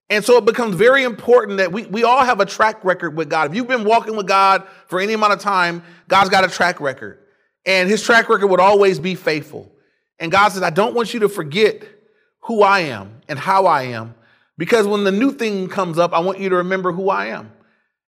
And 0.10 0.24
so 0.24 0.38
it 0.38 0.46
becomes 0.46 0.76
very 0.76 1.04
important 1.04 1.58
that 1.58 1.72
we, 1.72 1.86
we 1.88 2.04
all 2.04 2.24
have 2.24 2.40
a 2.40 2.46
track 2.46 2.84
record 2.86 3.18
with 3.18 3.30
God. 3.30 3.50
If 3.50 3.56
you've 3.56 3.68
been 3.68 3.86
walking 3.86 4.16
with 4.16 4.28
God 4.28 4.68
for 4.88 5.00
any 5.00 5.14
amount 5.14 5.34
of 5.34 5.40
time, 5.40 5.84
God's 6.08 6.30
got 6.30 6.44
a 6.44 6.48
track 6.48 6.80
record. 6.80 7.20
And 7.66 7.90
his 7.90 8.04
track 8.04 8.30
record 8.30 8.48
would 8.48 8.60
always 8.60 9.00
be 9.00 9.16
faithful. 9.16 9.72
And 10.20 10.32
God 10.32 10.50
says, 10.50 10.62
I 10.62 10.70
don't 10.70 10.94
want 10.94 11.14
you 11.14 11.22
to 11.22 11.30
forget 11.30 11.84
who 12.42 12.62
I 12.62 12.82
am 12.82 13.22
and 13.28 13.40
how 13.40 13.66
I 13.66 13.84
am. 13.84 14.14
Because 14.58 14.86
when 14.86 15.04
the 15.04 15.12
new 15.12 15.32
thing 15.32 15.68
comes 15.68 15.98
up, 15.98 16.14
I 16.14 16.20
want 16.20 16.40
you 16.40 16.50
to 16.50 16.58
remember 16.58 16.92
who 16.92 17.10
I 17.10 17.28
am. 17.28 17.52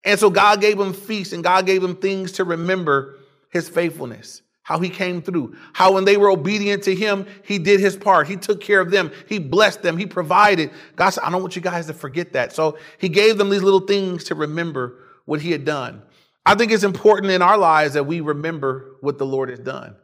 And 0.04 0.20
so 0.20 0.30
God 0.30 0.62
gave 0.62 0.80
him 0.80 0.94
feasts 0.94 1.34
and 1.34 1.44
God 1.44 1.66
gave 1.66 1.84
him 1.84 1.96
things 1.96 2.34
to 2.34 2.44
remember 2.44 3.18
his 3.52 3.70
faithfulness, 3.70 4.42
how 4.64 4.80
he 4.80 4.90
came 4.90 5.22
through, 5.22 5.56
how 5.74 5.94
when 5.94 6.06
they 6.06 6.18
were 6.18 6.30
obedient 6.30 6.84
to 6.84 6.96
him, 6.96 7.26
he 7.44 7.60
did 7.60 7.80
his 7.80 7.96
part. 7.96 8.28
He 8.28 8.38
took 8.38 8.62
care 8.62 8.80
of 8.80 8.92
them. 8.92 9.12
He 9.28 9.40
blessed 9.40 9.82
them. 9.84 9.98
He 9.98 10.06
provided. 10.06 10.72
God 10.96 11.12
said, 11.12 11.24
I 11.24 11.30
don't 11.30 11.42
want 11.42 11.56
you 11.56 11.62
guys 11.62 11.88
to 11.88 11.94
forget 11.94 12.34
that. 12.34 12.54
So 12.54 12.78
he 12.98 13.10
gave 13.10 13.38
them 13.38 13.50
these 13.50 13.64
little 13.64 13.82
things 13.82 14.24
to 14.26 14.36
remember 14.36 15.00
what 15.26 15.42
he 15.42 15.52
had 15.52 15.66
done. 15.66 16.02
I 16.46 16.56
think 16.56 16.72
it's 16.72 16.84
important 16.84 17.32
in 17.32 17.42
our 17.42 17.58
lives 17.58 17.94
that 17.94 18.06
we 18.06 18.22
remember 18.22 18.96
what 19.02 19.18
the 19.18 19.26
Lord 19.26 19.50
has 19.50 19.60
done, 19.60 19.96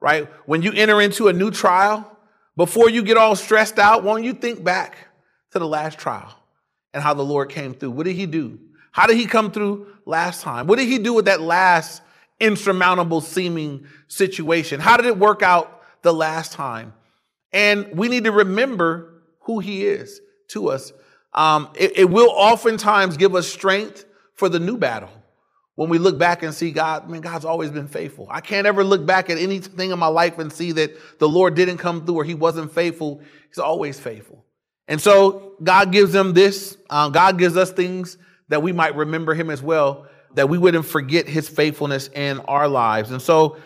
right? 0.00 0.28
When 0.44 0.62
you 0.62 0.72
enter 0.72 1.00
into 1.00 1.28
a 1.28 1.32
new 1.32 1.50
trial, 1.50 2.18
before 2.56 2.90
you 2.90 3.02
get 3.02 3.16
all 3.16 3.36
stressed 3.36 3.78
out, 3.78 4.02
won't 4.02 4.24
you 4.24 4.32
think 4.32 4.62
back 4.62 4.96
to 5.52 5.58
the 5.58 5.66
last 5.66 5.98
trial 5.98 6.34
and 6.92 7.02
how 7.02 7.14
the 7.14 7.24
Lord 7.24 7.50
came 7.50 7.74
through? 7.74 7.92
What 7.92 8.04
did 8.04 8.16
he 8.16 8.26
do? 8.26 8.58
How 8.92 9.06
did 9.06 9.16
he 9.16 9.26
come 9.26 9.50
through 9.50 9.86
last 10.06 10.42
time? 10.42 10.66
What 10.66 10.78
did 10.78 10.88
he 10.88 10.98
do 10.98 11.12
with 11.12 11.26
that 11.26 11.40
last 11.40 12.02
insurmountable 12.40 13.20
seeming 13.20 13.86
situation? 14.08 14.80
How 14.80 14.96
did 14.96 15.06
it 15.06 15.18
work 15.18 15.42
out 15.42 15.82
the 16.02 16.12
last 16.12 16.52
time? 16.52 16.92
And 17.52 17.96
we 17.96 18.08
need 18.08 18.24
to 18.24 18.32
remember 18.32 19.22
who 19.40 19.60
he 19.60 19.86
is 19.86 20.20
to 20.48 20.68
us. 20.68 20.92
Um, 21.32 21.70
it, 21.74 21.98
it 21.98 22.10
will 22.10 22.30
oftentimes 22.30 23.16
give 23.16 23.34
us 23.34 23.46
strength 23.46 24.04
for 24.34 24.48
the 24.48 24.58
new 24.58 24.76
battle 24.76 25.10
when 25.76 25.90
we 25.90 25.98
look 25.98 26.18
back 26.18 26.42
and 26.42 26.52
see 26.52 26.70
God, 26.72 27.04
I 27.04 27.06
mean, 27.06 27.20
God's 27.20 27.44
always 27.44 27.70
been 27.70 27.86
faithful. 27.86 28.26
I 28.30 28.40
can't 28.40 28.66
ever 28.66 28.82
look 28.82 29.06
back 29.06 29.30
at 29.30 29.38
anything 29.38 29.90
in 29.90 29.98
my 29.98 30.06
life 30.06 30.38
and 30.38 30.52
see 30.52 30.72
that 30.72 31.18
the 31.18 31.28
Lord 31.28 31.54
didn't 31.54 31.76
come 31.78 32.04
through 32.04 32.16
or 32.16 32.24
he 32.24 32.34
wasn't 32.34 32.72
faithful. 32.72 33.20
He's 33.48 33.58
always 33.58 34.00
faithful. 34.00 34.44
And 34.88 35.00
so 35.00 35.52
God 35.62 35.92
gives 35.92 36.12
them 36.12 36.32
this. 36.32 36.78
Um, 36.88 37.12
God 37.12 37.38
gives 37.38 37.56
us 37.56 37.70
things 37.70 38.16
that 38.48 38.62
we 38.62 38.72
might 38.72 38.96
remember 38.96 39.34
him 39.34 39.50
as 39.50 39.62
well 39.62 40.06
that 40.34 40.48
we 40.48 40.58
wouldn't 40.58 40.84
forget 40.84 41.28
his 41.28 41.48
faithfulness 41.48 42.08
in 42.08 42.40
our 42.40 42.68
lives. 42.68 43.10
And 43.10 43.22
so 43.22 43.56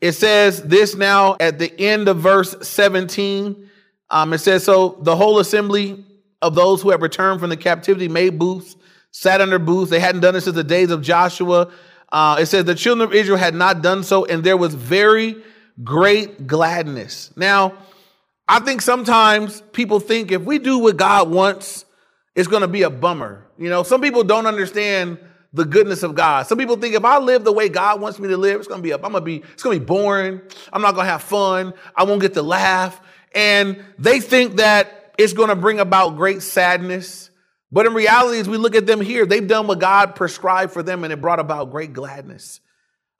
it 0.00 0.12
says 0.12 0.62
this 0.62 0.94
now 0.94 1.36
at 1.40 1.58
the 1.58 1.78
end 1.80 2.08
of 2.08 2.18
verse 2.18 2.54
17. 2.66 3.68
Um, 4.10 4.32
it 4.32 4.38
says, 4.38 4.64
So 4.64 4.98
the 5.02 5.16
whole 5.16 5.38
assembly 5.38 6.04
of 6.40 6.54
those 6.54 6.82
who 6.82 6.90
had 6.90 7.02
returned 7.02 7.40
from 7.40 7.50
the 7.50 7.56
captivity 7.56 8.08
made 8.08 8.38
booths, 8.38 8.76
sat 9.10 9.40
under 9.40 9.58
booths. 9.58 9.90
They 9.90 10.00
hadn't 10.00 10.20
done 10.20 10.36
it 10.36 10.42
since 10.42 10.54
the 10.56 10.64
days 10.64 10.90
of 10.90 11.02
Joshua. 11.02 11.70
Uh, 12.10 12.36
it 12.40 12.46
says 12.46 12.64
the 12.64 12.74
children 12.74 13.06
of 13.06 13.14
Israel 13.14 13.38
had 13.38 13.54
not 13.54 13.82
done 13.82 14.02
so, 14.02 14.24
and 14.24 14.42
there 14.44 14.56
was 14.56 14.74
very 14.74 15.36
great 15.82 16.46
gladness. 16.46 17.30
Now, 17.36 17.74
I 18.46 18.60
think 18.60 18.80
sometimes 18.80 19.60
people 19.72 20.00
think 20.00 20.32
if 20.32 20.42
we 20.42 20.58
do 20.58 20.78
what 20.78 20.96
God 20.96 21.30
wants, 21.30 21.84
it's 22.34 22.48
going 22.48 22.62
to 22.62 22.68
be 22.68 22.82
a 22.82 22.90
bummer. 22.90 23.44
You 23.58 23.68
know, 23.68 23.82
some 23.82 24.00
people 24.00 24.24
don't 24.24 24.46
understand 24.46 25.18
the 25.58 25.64
goodness 25.64 26.02
of 26.02 26.14
God. 26.14 26.46
Some 26.46 26.56
people 26.56 26.76
think 26.76 26.94
if 26.94 27.04
I 27.04 27.18
live 27.18 27.44
the 27.44 27.52
way 27.52 27.68
God 27.68 28.00
wants 28.00 28.18
me 28.18 28.28
to 28.28 28.36
live, 28.36 28.60
it's 28.60 28.68
gonna 28.68 28.80
be 28.80 28.92
up. 28.92 29.04
I'm 29.04 29.12
gonna 29.12 29.24
be, 29.24 29.42
it's 29.52 29.62
gonna 29.62 29.78
be 29.78 29.84
boring. 29.84 30.40
I'm 30.72 30.80
not 30.80 30.94
gonna 30.94 31.08
have 31.08 31.22
fun. 31.22 31.74
I 31.94 32.04
won't 32.04 32.22
get 32.22 32.34
to 32.34 32.42
laugh. 32.42 33.00
And 33.34 33.84
they 33.98 34.20
think 34.20 34.56
that 34.56 35.12
it's 35.18 35.32
gonna 35.32 35.56
bring 35.56 35.80
about 35.80 36.16
great 36.16 36.42
sadness. 36.42 37.30
But 37.70 37.86
in 37.86 37.92
reality, 37.92 38.38
as 38.38 38.48
we 38.48 38.56
look 38.56 38.74
at 38.74 38.86
them 38.86 39.00
here, 39.00 39.26
they've 39.26 39.46
done 39.46 39.66
what 39.66 39.80
God 39.80 40.14
prescribed 40.14 40.72
for 40.72 40.82
them 40.82 41.04
and 41.04 41.12
it 41.12 41.20
brought 41.20 41.40
about 41.40 41.70
great 41.70 41.92
gladness. 41.92 42.60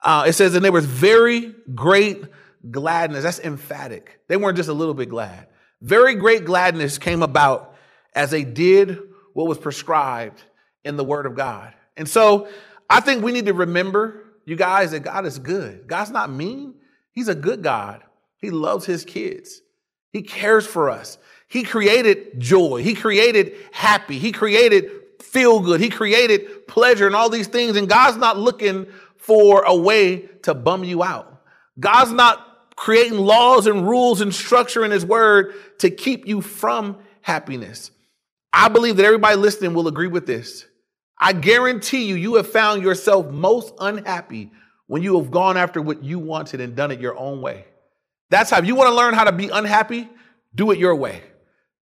Uh, 0.01 0.23
it 0.27 0.33
says, 0.33 0.55
and 0.55 0.63
there 0.63 0.71
was 0.71 0.85
very 0.85 1.53
great 1.75 2.23
gladness. 2.71 3.23
That's 3.23 3.39
emphatic. 3.39 4.21
They 4.27 4.37
weren't 4.37 4.57
just 4.57 4.69
a 4.69 4.73
little 4.73 4.93
bit 4.93 5.09
glad. 5.09 5.47
Very 5.81 6.15
great 6.15 6.45
gladness 6.45 6.97
came 6.97 7.21
about 7.21 7.75
as 8.15 8.31
they 8.31 8.43
did 8.43 8.97
what 9.33 9.47
was 9.47 9.57
prescribed 9.57 10.41
in 10.83 10.97
the 10.97 11.03
word 11.03 11.25
of 11.25 11.35
God. 11.35 11.73
And 11.99 12.07
so 12.07 12.47
I 12.89 13.01
think 13.01 13.23
we 13.23 13.33
need 13.33 13.45
to 13.45 13.53
remember, 13.53 14.23
you 14.45 14.55
guys, 14.55 14.91
that 14.91 15.01
God 15.01 15.25
is 15.25 15.37
good. 15.37 15.85
God's 15.85 16.09
not 16.09 16.31
mean, 16.31 16.75
He's 17.11 17.27
a 17.27 17.35
good 17.35 17.61
God. 17.61 18.01
He 18.37 18.49
loves 18.49 18.85
His 18.85 19.05
kids, 19.05 19.61
He 20.11 20.23
cares 20.23 20.65
for 20.65 20.89
us. 20.89 21.19
He 21.47 21.63
created 21.63 22.39
joy, 22.39 22.81
He 22.81 22.95
created 22.95 23.53
happy, 23.71 24.17
He 24.17 24.31
created 24.31 24.89
feel 25.21 25.59
good, 25.59 25.81
He 25.81 25.89
created 25.89 26.67
pleasure 26.67 27.05
and 27.05 27.15
all 27.15 27.29
these 27.29 27.47
things. 27.47 27.75
And 27.75 27.89
God's 27.89 28.17
not 28.17 28.37
looking 28.37 28.87
for 29.17 29.63
a 29.63 29.75
way 29.75 30.29
to 30.43 30.53
bum 30.53 30.85
you 30.85 31.03
out. 31.03 31.43
God's 31.77 32.13
not 32.13 32.75
creating 32.77 33.17
laws 33.17 33.67
and 33.67 33.87
rules 33.87 34.21
and 34.21 34.33
structure 34.33 34.85
in 34.85 34.91
His 34.91 35.05
Word 35.05 35.53
to 35.79 35.89
keep 35.89 36.25
you 36.25 36.39
from 36.39 36.97
happiness. 37.21 37.91
I 38.53 38.69
believe 38.69 38.95
that 38.95 39.05
everybody 39.05 39.35
listening 39.35 39.73
will 39.73 39.89
agree 39.89 40.07
with 40.07 40.25
this. 40.25 40.65
I 41.19 41.33
guarantee 41.33 42.05
you, 42.05 42.15
you 42.15 42.35
have 42.35 42.49
found 42.49 42.83
yourself 42.83 43.29
most 43.29 43.73
unhappy 43.79 44.51
when 44.87 45.03
you 45.03 45.19
have 45.19 45.31
gone 45.31 45.57
after 45.57 45.81
what 45.81 46.03
you 46.03 46.19
wanted 46.19 46.61
and 46.61 46.75
done 46.75 46.91
it 46.91 46.99
your 46.99 47.17
own 47.17 47.41
way. 47.41 47.65
That's 48.29 48.49
how, 48.49 48.59
if 48.59 48.65
you 48.65 48.75
want 48.75 48.89
to 48.89 48.95
learn 48.95 49.13
how 49.13 49.25
to 49.25 49.31
be 49.31 49.49
unhappy, 49.49 50.09
do 50.55 50.71
it 50.71 50.79
your 50.79 50.95
way. 50.95 51.23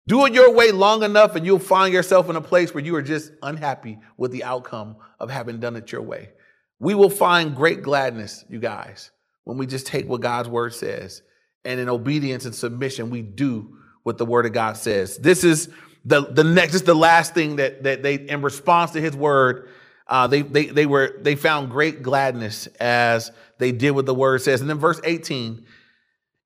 Do 0.06 0.24
it 0.24 0.32
your 0.32 0.52
way 0.52 0.70
long 0.70 1.02
enough, 1.02 1.34
and 1.34 1.44
you'll 1.44 1.58
find 1.58 1.92
yourself 1.92 2.30
in 2.30 2.36
a 2.36 2.40
place 2.40 2.72
where 2.72 2.84
you 2.84 2.94
are 2.94 3.02
just 3.02 3.32
unhappy 3.42 3.98
with 4.16 4.30
the 4.30 4.44
outcome 4.44 4.96
of 5.18 5.30
having 5.30 5.58
done 5.58 5.76
it 5.76 5.90
your 5.90 6.02
way. 6.02 6.30
We 6.78 6.94
will 6.94 7.10
find 7.10 7.56
great 7.56 7.82
gladness, 7.82 8.44
you 8.48 8.60
guys, 8.60 9.10
when 9.44 9.58
we 9.58 9.66
just 9.66 9.86
take 9.86 10.08
what 10.08 10.20
God's 10.20 10.48
word 10.48 10.74
says 10.74 11.22
and 11.66 11.80
in 11.80 11.88
obedience 11.88 12.44
and 12.44 12.54
submission, 12.54 13.10
we 13.10 13.22
do 13.22 13.76
what 14.04 14.18
the 14.18 14.24
word 14.24 14.46
of 14.46 14.52
God 14.52 14.76
says. 14.76 15.18
This 15.18 15.42
is 15.42 15.68
the, 16.06 16.20
the 16.20 16.44
next, 16.44 16.74
is 16.74 16.82
the 16.82 16.94
last 16.94 17.34
thing 17.34 17.56
that, 17.56 17.82
that 17.82 18.02
they, 18.04 18.14
in 18.14 18.40
response 18.40 18.92
to 18.92 19.00
his 19.00 19.16
word, 19.16 19.68
uh, 20.06 20.28
they, 20.28 20.42
they, 20.42 20.66
they 20.66 20.86
were, 20.86 21.18
they 21.20 21.34
found 21.34 21.70
great 21.70 22.00
gladness 22.02 22.68
as 22.78 23.32
they 23.58 23.72
did 23.72 23.90
what 23.90 24.06
the 24.06 24.14
word 24.14 24.40
says. 24.40 24.60
And 24.60 24.70
then 24.70 24.78
verse 24.78 25.00
18, 25.02 25.66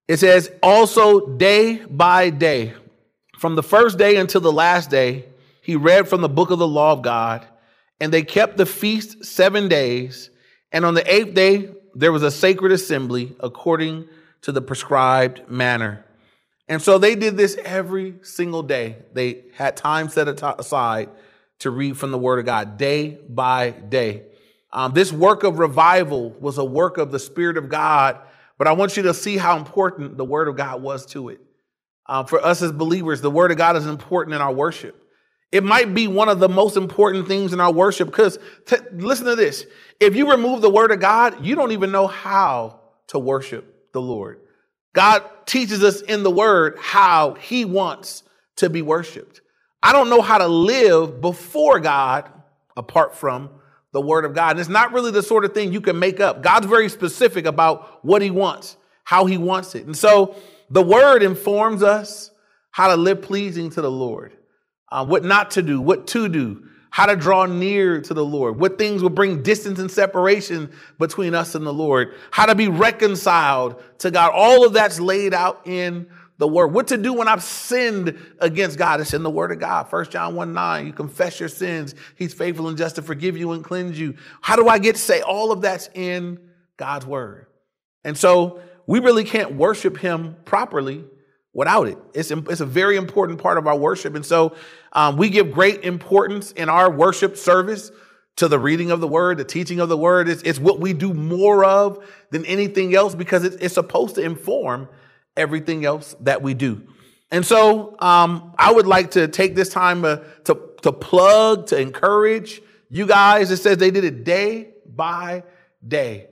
it 0.09 0.16
says, 0.16 0.51
also 0.62 1.37
day 1.37 1.77
by 1.85 2.31
day, 2.31 2.73
from 3.38 3.55
the 3.55 3.62
first 3.62 3.99
day 3.99 4.16
until 4.16 4.40
the 4.40 4.51
last 4.51 4.90
day, 4.90 5.27
he 5.62 5.77
read 5.77 6.09
from 6.09 6.23
the 6.23 6.29
book 6.29 6.51
of 6.51 6.59
the 6.59 6.66
law 6.66 6.92
of 6.92 7.03
God, 7.03 7.46
and 8.01 8.11
they 8.11 8.23
kept 8.23 8.57
the 8.57 8.66
feast 8.66 9.27
seven 9.27 9.68
days. 9.68 10.31
And 10.73 10.87
on 10.87 10.94
the 10.94 11.14
eighth 11.14 11.35
day, 11.35 11.68
there 11.94 12.12
was 12.12 12.23
a 12.23 12.31
sacred 12.31 12.73
assembly 12.73 13.37
according 13.40 14.09
to 14.42 14.53
the 14.53 14.62
prescribed 14.62 15.49
manner. 15.51 16.05
And 16.71 16.81
so 16.81 16.99
they 16.99 17.17
did 17.17 17.37
this 17.37 17.57
every 17.65 18.15
single 18.23 18.63
day. 18.63 18.95
They 19.13 19.43
had 19.55 19.77
time 19.77 20.09
set 20.09 20.29
aside 20.29 21.09
to 21.59 21.71
read 21.71 21.99
from 21.99 22.13
the 22.13 22.17
Word 22.17 22.39
of 22.39 22.47
God 22.47 22.79
day 22.79 23.19
by 23.29 23.71
day. 23.71 24.23
Um, 24.73 24.93
this 24.93 25.13
work 25.13 25.43
of 25.43 25.59
revival 25.59 26.31
was 26.31 26.59
a 26.59 26.65
work 26.65 26.97
of 26.97 27.11
the 27.11 27.19
Spirit 27.19 27.57
of 27.57 27.69
God, 27.69 28.21
but 28.57 28.69
I 28.69 28.73
want 28.73 28.97
you 28.97 29.03
to 29.03 29.15
see 29.15 29.37
how 29.37 29.59
important 29.59 30.17
the 30.17 30.25
Word 30.25 30.47
of 30.47 30.57
God 30.57 30.81
was 30.81 31.05
to 31.07 31.31
it. 31.31 31.41
Um, 32.07 32.27
for 32.27 32.41
us 32.41 32.63
as 32.63 32.71
believers, 32.71 33.21
the 33.21 33.33
Word 33.33 33.51
of 33.51 33.59
God 33.59 33.75
is 33.75 33.87
important 33.87 34.37
in 34.37 34.41
our 34.41 34.53
worship. 34.53 34.97
It 35.51 35.65
might 35.65 35.93
be 35.93 36.07
one 36.07 36.29
of 36.29 36.39
the 36.39 36.49
most 36.49 36.77
important 36.77 37.27
things 37.27 37.53
in 37.53 37.59
our 37.59 37.73
worship 37.73 38.07
because 38.07 38.39
t- 38.67 38.77
listen 38.93 39.27
to 39.27 39.35
this. 39.35 39.67
If 39.99 40.15
you 40.15 40.31
remove 40.31 40.61
the 40.61 40.71
word 40.71 40.93
of 40.93 41.01
God, 41.01 41.45
you 41.45 41.57
don't 41.57 41.73
even 41.73 41.91
know 41.91 42.07
how 42.07 42.79
to 43.09 43.19
worship 43.19 43.91
the 43.93 44.01
Lord. 44.01 44.39
God 44.92 45.22
teaches 45.46 45.83
us 45.85 46.00
in 46.00 46.22
the 46.22 46.31
word 46.31 46.76
how 46.79 47.35
he 47.35 47.64
wants 47.64 48.22
to 48.57 48.68
be 48.68 48.83
worshiped. 48.83 49.40
I 49.83 49.92
don't 49.92 50.11
know 50.11 50.20
how 50.20 50.38
to 50.38 50.46
live 50.46 51.20
before 51.20 51.81
God 51.81 52.31
apart 52.76 53.16
from 53.16 53.50
the 53.92 54.00
word 54.00 54.24
of 54.24 54.35
God. 54.35 54.53
And 54.53 54.61
it's 54.61 54.68
not 54.68 54.92
really 54.92 55.11
the 55.11 55.22
sort 55.22 55.44
of 55.44 55.55
thing 55.55 55.72
you 55.72 55.81
can 55.81 55.98
make 55.98 56.20
up. 56.20 56.42
God's 56.42 56.66
very 56.66 56.88
specific 56.88 57.46
about 57.46 58.05
what 58.05 58.22
he 58.22 58.31
wants, 58.31 58.76
how 59.05 59.24
he 59.24 59.38
wants 59.38 59.74
it. 59.74 59.87
And 59.87 59.96
so 59.96 60.37
the 60.68 60.83
word 60.83 61.22
informs 61.22 61.83
us 61.83 62.31
how 62.70 62.88
to 62.88 62.96
live 62.96 63.22
pleasing 63.22 63.70
to 63.70 63.83
the 63.83 63.90
Lord 63.90 64.37
uh, 64.90 65.05
what 65.05 65.24
not 65.24 65.53
to 65.53 65.62
do, 65.62 65.81
what 65.81 66.07
to 66.09 66.29
do, 66.29 66.64
how 66.90 67.07
to 67.07 67.16
draw 67.16 67.46
near 67.46 68.00
to 68.00 68.14
the 68.14 68.24
Lord, 68.24 68.59
what 68.59 68.76
things 68.76 69.03
will 69.03 69.11
bring 69.11 69.42
distance 69.42 69.79
and 69.79 69.90
separation 69.90 70.70
between 70.98 71.35
us 71.35 71.55
and 71.55 71.64
the 71.64 71.72
Lord, 71.72 72.14
how 72.31 72.46
to 72.46 72.55
be 72.55 72.68
reconciled 72.68 73.83
to 73.98 74.11
God. 74.11 74.33
All 74.35 74.66
of 74.66 74.72
that's 74.72 75.00
laid 75.00 75.33
out 75.33 75.62
in 75.66 76.09
the 76.38 76.48
word. 76.48 76.68
What 76.68 76.88
to 76.88 76.96
do 76.96 77.12
when 77.12 77.29
I've 77.29 77.42
sinned 77.42 78.18
against 78.40 78.79
God. 78.79 79.00
It's 79.00 79.14
in 79.14 79.22
the 79.22 79.31
word 79.31 79.53
of 79.53 79.61
God. 79.61 79.85
First 79.85 80.11
John 80.11 80.35
1 80.35 80.53
9. 80.53 80.87
You 80.87 80.92
confess 80.92 81.38
your 81.38 81.50
sins. 81.50 81.94
He's 82.16 82.35
faithful 82.35 82.68
and 82.68 82.79
just 82.79 82.96
to 82.96 83.03
forgive 83.03 83.37
you 83.37 83.53
and 83.53 83.62
cleanse 83.62 84.00
you. 84.00 84.16
How 84.40 84.57
do 84.57 84.66
I 84.66 84.79
get 84.79 84.96
to 84.96 85.00
say 85.00 85.20
all 85.20 85.53
of 85.53 85.61
that's 85.61 85.90
in 85.94 86.40
God's 86.76 87.07
word? 87.07 87.46
And 88.05 88.16
so 88.16 88.61
we 88.87 89.00
really 89.00 89.24
can't 89.24 89.55
worship 89.55 89.98
him 89.98 90.37
properly 90.44 91.05
without 91.53 91.89
it. 91.89 91.99
It's, 92.15 92.31
it's 92.31 92.61
a 92.61 92.67
very 92.67 92.97
important 92.97 93.41
part 93.41 93.59
of 93.59 93.67
our 93.67 93.77
worship. 93.77 94.15
And 94.15 94.25
so 94.25 94.55
um, 94.93 95.17
we 95.17 95.29
give 95.29 95.53
great 95.53 95.85
importance 95.85 96.53
in 96.53 96.69
our 96.69 96.91
worship 96.91 97.37
service 97.37 97.91
to 98.37 98.49
the 98.49 98.59
reading 98.59 98.91
of 98.91 99.01
the 99.01 99.09
word, 99.09 99.39
the 99.39 99.45
teaching 99.45 99.81
of 99.81 99.89
the 99.89 99.97
word. 99.97 100.29
It's, 100.29 100.43
it's 100.43 100.59
what 100.59 100.81
we 100.81 100.93
do 100.93 101.13
more 101.13 101.65
of 101.65 102.05
than 102.31 102.47
anything 102.47 102.95
else 102.95 103.15
because 103.15 103.45
it's, 103.45 103.57
it's 103.57 103.75
supposed 103.75 104.15
to 104.15 104.23
inform 104.23 104.89
everything 105.37 105.85
else 105.85 106.15
that 106.21 106.41
we 106.41 106.55
do. 106.55 106.83
And 107.31 107.45
so 107.45 107.97
um, 108.01 108.55
I 108.59 108.73
would 108.73 108.87
like 108.87 109.13
to 109.13 109.29
take 109.29 109.55
this 109.55 109.69
time 109.69 110.05
uh, 110.05 110.19
to, 110.45 110.59
to 110.83 110.93
plug, 110.93 111.67
to 111.67 111.81
encourage 111.81 112.63
you 112.89 113.07
guys. 113.07 113.51
It 113.51 113.59
says 113.59 113.77
they 113.79 113.91
did 113.91 114.05
it 114.05 114.25
day 114.25 114.71
by 114.87 115.45
day. 115.87 116.29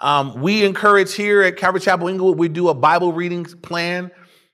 Um, 0.00 0.42
we 0.42 0.64
encourage 0.64 1.14
here 1.14 1.42
at 1.42 1.56
Calvary 1.56 1.80
Chapel 1.80 2.08
Inglewood, 2.08 2.38
we 2.38 2.48
do 2.48 2.68
a 2.68 2.74
Bible 2.74 3.12
reading 3.12 3.44
plan 3.44 4.10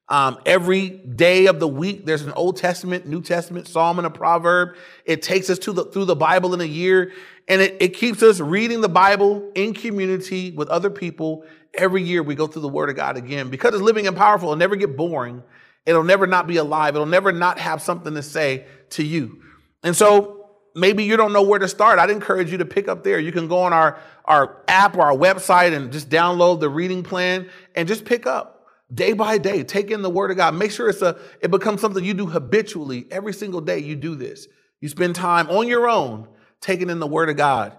um, 0.09 0.39
every 0.47 0.89
day 0.89 1.47
of 1.47 1.61
the 1.61 1.69
week, 1.69 2.07
there's 2.07 2.23
an 2.23 2.33
Old 2.33 2.57
Testament, 2.57 3.07
New 3.07 3.21
Testament, 3.21 3.69
Psalm, 3.69 3.99
and 3.99 4.07
a 4.07 4.11
proverb. 4.11 4.77
It 5.05 5.21
takes 5.21 5.51
us 5.51 5.59
to 5.61 5.73
the, 5.73 5.85
through 5.85 6.07
the 6.07 6.17
Bible 6.17 6.55
in 6.55 6.63
a 6.63 6.65
year, 6.65 7.13
and 7.47 7.61
it, 7.61 7.77
it 7.81 7.89
keeps 7.89 8.23
us 8.23 8.41
reading 8.41 8.81
the 8.81 8.89
Bible 8.89 9.51
in 9.55 9.75
community 9.75 10.51
with 10.53 10.69
other 10.69 10.89
people. 10.89 11.45
Every 11.75 12.03
year, 12.03 12.23
we 12.23 12.35
go 12.35 12.47
through 12.47 12.63
the 12.63 12.69
Word 12.69 12.89
of 12.89 12.97
God 12.97 13.19
again 13.19 13.51
because 13.51 13.75
it's 13.75 13.83
living 13.83 14.07
and 14.07 14.17
powerful. 14.17 14.49
It'll 14.49 14.59
never 14.59 14.77
get 14.77 14.97
boring. 14.97 15.43
It'll 15.85 16.05
never 16.05 16.27
not 16.27 16.47
be 16.47 16.57
alive. 16.57 16.95
It'll 16.95 17.07
never 17.07 17.31
not 17.31 17.59
have 17.59 17.83
something 17.83 18.15
to 18.15 18.23
say 18.23 18.65
to 18.91 19.05
you. 19.05 19.43
And 19.83 19.95
so 19.95 20.49
maybe 20.75 21.05
you 21.05 21.19
don't 21.19 21.35
know 21.35 21.43
where 21.43 21.59
to 21.59 21.69
start. 21.69 21.99
I'd 21.99 22.11
encourage 22.11 22.51
you 22.51 22.59
to 22.59 22.65
pick 22.65 22.89
up 22.89 23.05
there. 23.05 23.19
You 23.21 23.33
can 23.33 23.47
go 23.47 23.59
on 23.61 23.75
our, 23.75 23.99
our 24.25 24.63
app 24.69 24.97
or 24.97 25.03
our 25.03 25.17
website 25.17 25.75
and 25.75 25.93
just 25.93 26.09
download 26.09 26.61
the 26.61 26.71
reading 26.71 27.03
plan 27.03 27.51
and 27.75 27.87
just 27.87 28.07
pick 28.07 28.27
up 28.27 28.58
day 28.93 29.13
by 29.13 29.39
day 29.39 29.63
take 29.63 29.91
in 29.91 30.03
the 30.03 30.11
word 30.11 30.31
of 30.31 30.37
god. 30.37 30.55
Make 30.55 30.71
sure 30.71 30.89
it's 30.89 31.03
a 31.03 31.19
it 31.41 31.51
becomes 31.51 31.81
something 31.81 32.05
you 32.05 32.15
do 32.15 32.27
habitually. 32.27 33.07
Every 33.11 33.33
single 33.33 33.61
day 33.61 33.79
you 33.79 33.97
do 33.97 34.15
this. 34.15 34.49
You 34.81 34.89
spend 34.89 35.15
time 35.15 35.49
on 35.51 35.67
your 35.69 35.89
own 35.89 36.29
taking 36.61 36.91
in 36.91 36.99
the 36.99 37.07
word 37.07 37.29
of 37.29 37.37
god. 37.37 37.77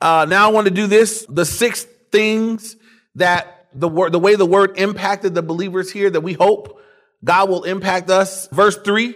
Uh, 0.00 0.26
now 0.28 0.48
i 0.48 0.52
want 0.52 0.66
to 0.66 0.72
do 0.72 0.86
this. 0.86 1.26
The 1.28 1.44
six 1.44 1.84
things 2.12 2.76
that 3.16 3.68
the 3.74 3.88
word 3.88 4.12
the 4.12 4.18
way 4.18 4.36
the 4.36 4.46
word 4.46 4.78
impacted 4.78 5.34
the 5.34 5.42
believers 5.42 5.90
here 5.90 6.10
that 6.10 6.20
we 6.20 6.32
hope 6.32 6.80
god 7.24 7.48
will 7.48 7.64
impact 7.64 8.10
us. 8.10 8.48
Verse 8.48 8.76
3 8.76 9.14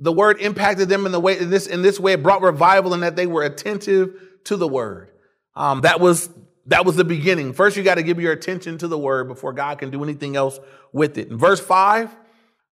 the 0.00 0.12
word 0.12 0.40
impacted 0.40 0.88
them 0.88 1.06
in 1.06 1.12
the 1.12 1.20
way 1.20 1.38
in 1.38 1.50
this 1.50 1.66
in 1.66 1.82
this 1.82 2.00
way 2.00 2.14
it 2.14 2.22
brought 2.22 2.42
revival 2.42 2.94
in 2.94 3.00
that 3.00 3.16
they 3.16 3.26
were 3.26 3.42
attentive 3.42 4.20
to 4.44 4.56
the 4.56 4.66
word. 4.66 5.10
Um, 5.54 5.82
that 5.82 6.00
was 6.00 6.30
that 6.66 6.84
was 6.84 6.96
the 6.96 7.04
beginning. 7.04 7.52
First, 7.52 7.76
you 7.76 7.82
got 7.82 7.96
to 7.96 8.02
give 8.02 8.20
your 8.20 8.32
attention 8.32 8.78
to 8.78 8.88
the 8.88 8.98
word 8.98 9.28
before 9.28 9.52
God 9.52 9.78
can 9.78 9.90
do 9.90 10.02
anything 10.04 10.36
else 10.36 10.58
with 10.92 11.18
it. 11.18 11.28
In 11.28 11.38
verse 11.38 11.60
5, 11.60 12.14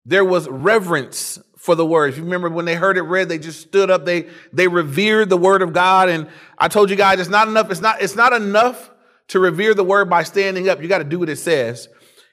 there 0.06 0.26
was 0.26 0.48
reverence 0.48 1.40
for 1.58 1.76
the 1.76 1.86
word. 1.86 2.12
If 2.12 2.18
you 2.18 2.24
remember 2.24 2.50
when 2.50 2.66
they 2.66 2.76
heard 2.76 2.98
it 2.98 3.02
read, 3.02 3.30
they 3.30 3.40
just 3.40 3.62
stood 3.62 3.90
up, 3.90 4.06
they 4.06 4.28
they 4.54 4.68
revered 4.68 5.30
the 5.30 5.38
word 5.38 5.62
of 5.62 5.74
God. 5.74 6.10
And 6.10 6.30
I 6.58 6.68
told 6.68 6.90
you 6.90 6.96
guys 6.96 7.20
it's 7.20 7.30
not 7.30 7.48
enough, 7.48 7.72
it's 7.72 7.82
not, 7.82 8.02
it's 8.02 8.16
not 8.16 8.34
enough 8.34 8.92
to 9.30 9.40
revere 9.40 9.74
the 9.74 9.84
word 9.84 10.10
by 10.10 10.24
standing 10.24 10.70
up. 10.70 10.82
You 10.82 10.88
got 10.88 11.00
to 11.00 11.04
do 11.04 11.20
what 11.20 11.30
it 11.30 11.38
says. 11.38 11.90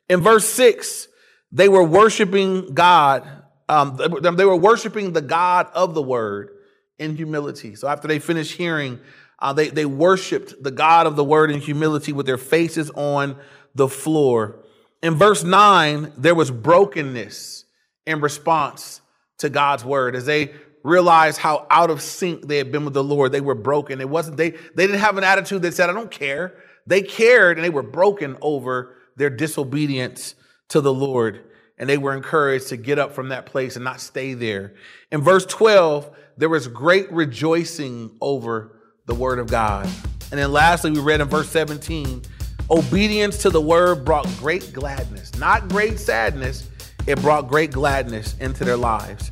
In 0.08 0.20
verse 0.20 0.46
6, 0.48 1.08
they 1.50 1.68
were 1.68 1.82
worshiping 1.82 2.74
God. 2.74 3.26
Um, 3.68 3.96
they 3.96 4.44
were 4.44 4.56
worshiping 4.56 5.12
the 5.12 5.22
God 5.22 5.68
of 5.74 5.94
the 5.94 6.02
word 6.02 6.50
in 6.98 7.16
humility. 7.16 7.74
So 7.74 7.88
after 7.88 8.06
they 8.06 8.18
finished 8.18 8.52
hearing 8.52 9.00
uh, 9.38 9.52
they, 9.52 9.68
they 9.68 9.84
worshiped 9.84 10.62
the 10.62 10.70
God 10.70 11.06
of 11.06 11.16
the 11.16 11.24
word 11.24 11.50
in 11.50 11.60
humility 11.60 12.12
with 12.12 12.26
their 12.26 12.38
faces 12.38 12.90
on 12.94 13.36
the 13.74 13.88
floor. 13.88 14.64
In 15.02 15.14
verse 15.14 15.44
9, 15.44 16.12
there 16.16 16.34
was 16.34 16.50
brokenness 16.50 17.64
in 18.06 18.20
response 18.20 19.00
to 19.38 19.50
God's 19.50 19.84
word 19.84 20.16
as 20.16 20.26
they 20.26 20.52
realized 20.82 21.38
how 21.38 21.66
out 21.70 21.90
of 21.90 22.00
sync 22.00 22.46
they 22.46 22.58
had 22.58 22.70
been 22.70 22.84
with 22.84 22.94
the 22.94 23.02
Lord. 23.04 23.32
They 23.32 23.40
were 23.40 23.54
broken. 23.54 24.00
It 24.00 24.08
wasn't 24.08 24.36
they 24.36 24.50
they 24.50 24.86
didn't 24.86 25.00
have 25.00 25.18
an 25.18 25.24
attitude 25.24 25.62
that 25.62 25.74
said, 25.74 25.90
I 25.90 25.92
don't 25.92 26.10
care. 26.10 26.54
They 26.86 27.02
cared 27.02 27.56
and 27.56 27.64
they 27.64 27.70
were 27.70 27.82
broken 27.82 28.36
over 28.40 28.96
their 29.16 29.30
disobedience 29.30 30.34
to 30.68 30.80
the 30.80 30.92
Lord. 30.92 31.44
And 31.78 31.88
they 31.88 31.98
were 31.98 32.14
encouraged 32.14 32.68
to 32.68 32.76
get 32.76 32.98
up 32.98 33.12
from 33.12 33.30
that 33.30 33.46
place 33.46 33.74
and 33.74 33.84
not 33.84 34.00
stay 34.00 34.34
there. 34.34 34.74
In 35.10 35.22
verse 35.22 35.44
12, 35.46 36.14
there 36.36 36.48
was 36.48 36.68
great 36.68 37.10
rejoicing 37.10 38.16
over 38.20 38.80
the 39.06 39.14
word 39.14 39.38
of 39.38 39.48
God. 39.48 39.86
And 40.30 40.40
then 40.40 40.52
lastly, 40.52 40.90
we 40.90 41.00
read 41.00 41.20
in 41.20 41.28
verse 41.28 41.50
17 41.50 42.22
obedience 42.70 43.38
to 43.38 43.50
the 43.50 43.60
word 43.60 44.04
brought 44.04 44.26
great 44.38 44.72
gladness, 44.72 45.34
not 45.38 45.68
great 45.68 45.98
sadness, 45.98 46.68
it 47.06 47.20
brought 47.20 47.48
great 47.48 47.70
gladness 47.70 48.34
into 48.40 48.64
their 48.64 48.78
lives. 48.78 49.30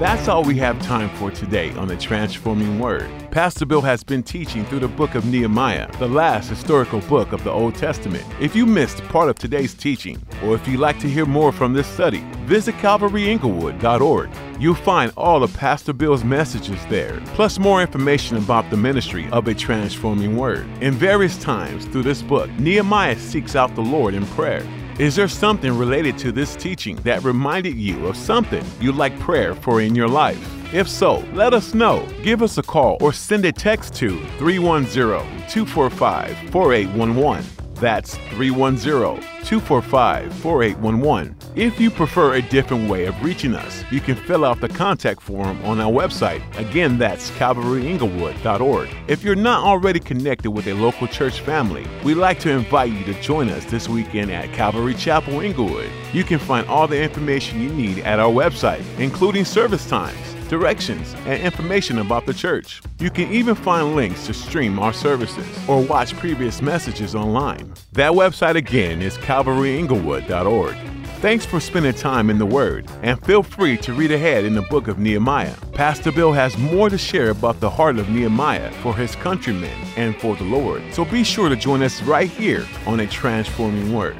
That's 0.00 0.28
all 0.28 0.42
we 0.42 0.56
have 0.56 0.80
time 0.80 1.10
for 1.18 1.30
today 1.30 1.72
on 1.72 1.86
the 1.86 1.94
Transforming 1.94 2.78
Word. 2.78 3.06
Pastor 3.30 3.66
Bill 3.66 3.82
has 3.82 4.02
been 4.02 4.22
teaching 4.22 4.64
through 4.64 4.78
the 4.78 4.88
book 4.88 5.14
of 5.14 5.26
Nehemiah, 5.26 5.92
the 5.98 6.08
last 6.08 6.48
historical 6.48 7.00
book 7.00 7.32
of 7.32 7.44
the 7.44 7.50
Old 7.50 7.74
Testament. 7.74 8.24
If 8.40 8.56
you 8.56 8.64
missed 8.64 9.04
part 9.08 9.28
of 9.28 9.36
today's 9.36 9.74
teaching, 9.74 10.18
or 10.42 10.54
if 10.54 10.66
you'd 10.66 10.80
like 10.80 10.98
to 11.00 11.06
hear 11.06 11.26
more 11.26 11.52
from 11.52 11.74
this 11.74 11.86
study, 11.86 12.20
visit 12.46 12.76
calvaryinglewood.org. 12.76 14.30
You'll 14.58 14.74
find 14.74 15.12
all 15.18 15.42
of 15.42 15.54
Pastor 15.54 15.92
Bill's 15.92 16.24
messages 16.24 16.80
there, 16.86 17.20
plus 17.34 17.58
more 17.58 17.82
information 17.82 18.38
about 18.38 18.70
the 18.70 18.78
ministry 18.78 19.28
of 19.32 19.48
a 19.48 19.54
transforming 19.54 20.34
word. 20.34 20.66
In 20.80 20.94
various 20.94 21.36
times 21.36 21.84
through 21.84 22.04
this 22.04 22.22
book, 22.22 22.48
Nehemiah 22.52 23.18
seeks 23.18 23.54
out 23.54 23.74
the 23.74 23.82
Lord 23.82 24.14
in 24.14 24.24
prayer 24.28 24.66
Is 25.00 25.16
there 25.16 25.28
something 25.28 25.78
related 25.78 26.18
to 26.18 26.30
this 26.30 26.54
teaching 26.54 26.96
that 27.04 27.24
reminded 27.24 27.74
you 27.74 28.06
of 28.06 28.18
something 28.18 28.62
you'd 28.82 28.96
like 28.96 29.18
prayer 29.18 29.54
for 29.54 29.80
in 29.80 29.94
your 29.94 30.08
life? 30.08 30.38
If 30.74 30.90
so, 30.90 31.24
let 31.32 31.54
us 31.54 31.72
know. 31.72 32.06
Give 32.22 32.42
us 32.42 32.58
a 32.58 32.62
call 32.62 32.98
or 33.00 33.10
send 33.10 33.46
a 33.46 33.50
text 33.50 33.94
to 33.94 34.22
310 34.36 35.48
245 35.48 36.36
4811. 36.50 37.59
That's 37.80 38.16
310 38.34 39.22
245 39.44 40.34
4811. 40.34 41.36
If 41.56 41.80
you 41.80 41.90
prefer 41.90 42.34
a 42.34 42.42
different 42.42 42.90
way 42.90 43.06
of 43.06 43.20
reaching 43.24 43.54
us, 43.54 43.82
you 43.90 44.00
can 44.00 44.16
fill 44.16 44.44
out 44.44 44.60
the 44.60 44.68
contact 44.68 45.22
form 45.22 45.64
on 45.64 45.80
our 45.80 45.90
website. 45.90 46.42
Again, 46.58 46.98
that's 46.98 47.30
calvaryinglewood.org. 47.32 48.88
If 49.08 49.24
you're 49.24 49.34
not 49.34 49.64
already 49.64 49.98
connected 49.98 50.50
with 50.50 50.66
a 50.66 50.74
local 50.74 51.08
church 51.08 51.40
family, 51.40 51.86
we'd 52.04 52.14
like 52.14 52.38
to 52.40 52.50
invite 52.50 52.92
you 52.92 53.02
to 53.04 53.20
join 53.22 53.48
us 53.48 53.64
this 53.64 53.88
weekend 53.88 54.30
at 54.30 54.52
Calvary 54.52 54.94
Chapel 54.94 55.40
Inglewood. 55.40 55.90
You 56.12 56.22
can 56.22 56.38
find 56.38 56.68
all 56.68 56.86
the 56.86 57.02
information 57.02 57.62
you 57.62 57.70
need 57.70 58.00
at 58.00 58.20
our 58.20 58.30
website, 58.30 58.84
including 58.98 59.46
service 59.46 59.88
times 59.88 60.16
directions, 60.50 61.14
and 61.24 61.40
information 61.42 62.00
about 62.00 62.26
the 62.26 62.34
church. 62.34 62.82
You 62.98 63.08
can 63.08 63.32
even 63.32 63.54
find 63.54 63.94
links 63.94 64.26
to 64.26 64.34
stream 64.34 64.78
our 64.78 64.92
services 64.92 65.46
or 65.68 65.80
watch 65.80 66.12
previous 66.14 66.60
messages 66.60 67.14
online. 67.14 67.72
That 67.92 68.12
website 68.12 68.56
again 68.56 69.00
is 69.00 69.16
calvaryinglewood.org. 69.18 70.76
Thanks 71.20 71.44
for 71.44 71.60
spending 71.60 71.92
time 71.92 72.30
in 72.30 72.38
the 72.38 72.46
Word, 72.46 72.90
and 73.02 73.22
feel 73.24 73.42
free 73.42 73.76
to 73.76 73.92
read 73.92 74.10
ahead 74.10 74.44
in 74.44 74.54
the 74.54 74.62
book 74.62 74.88
of 74.88 74.98
Nehemiah. 74.98 75.54
Pastor 75.72 76.10
Bill 76.10 76.32
has 76.32 76.56
more 76.58 76.90
to 76.90 76.98
share 76.98 77.30
about 77.30 77.60
the 77.60 77.70
heart 77.70 77.98
of 77.98 78.08
Nehemiah 78.08 78.72
for 78.82 78.96
his 78.96 79.14
countrymen 79.16 79.78
and 79.96 80.16
for 80.16 80.34
the 80.34 80.44
Lord, 80.44 80.82
so 80.92 81.04
be 81.04 81.22
sure 81.22 81.48
to 81.48 81.56
join 81.56 81.82
us 81.82 82.02
right 82.02 82.28
here 82.28 82.66
on 82.86 83.00
A 83.00 83.06
Transforming 83.06 83.94
Word. 83.94 84.16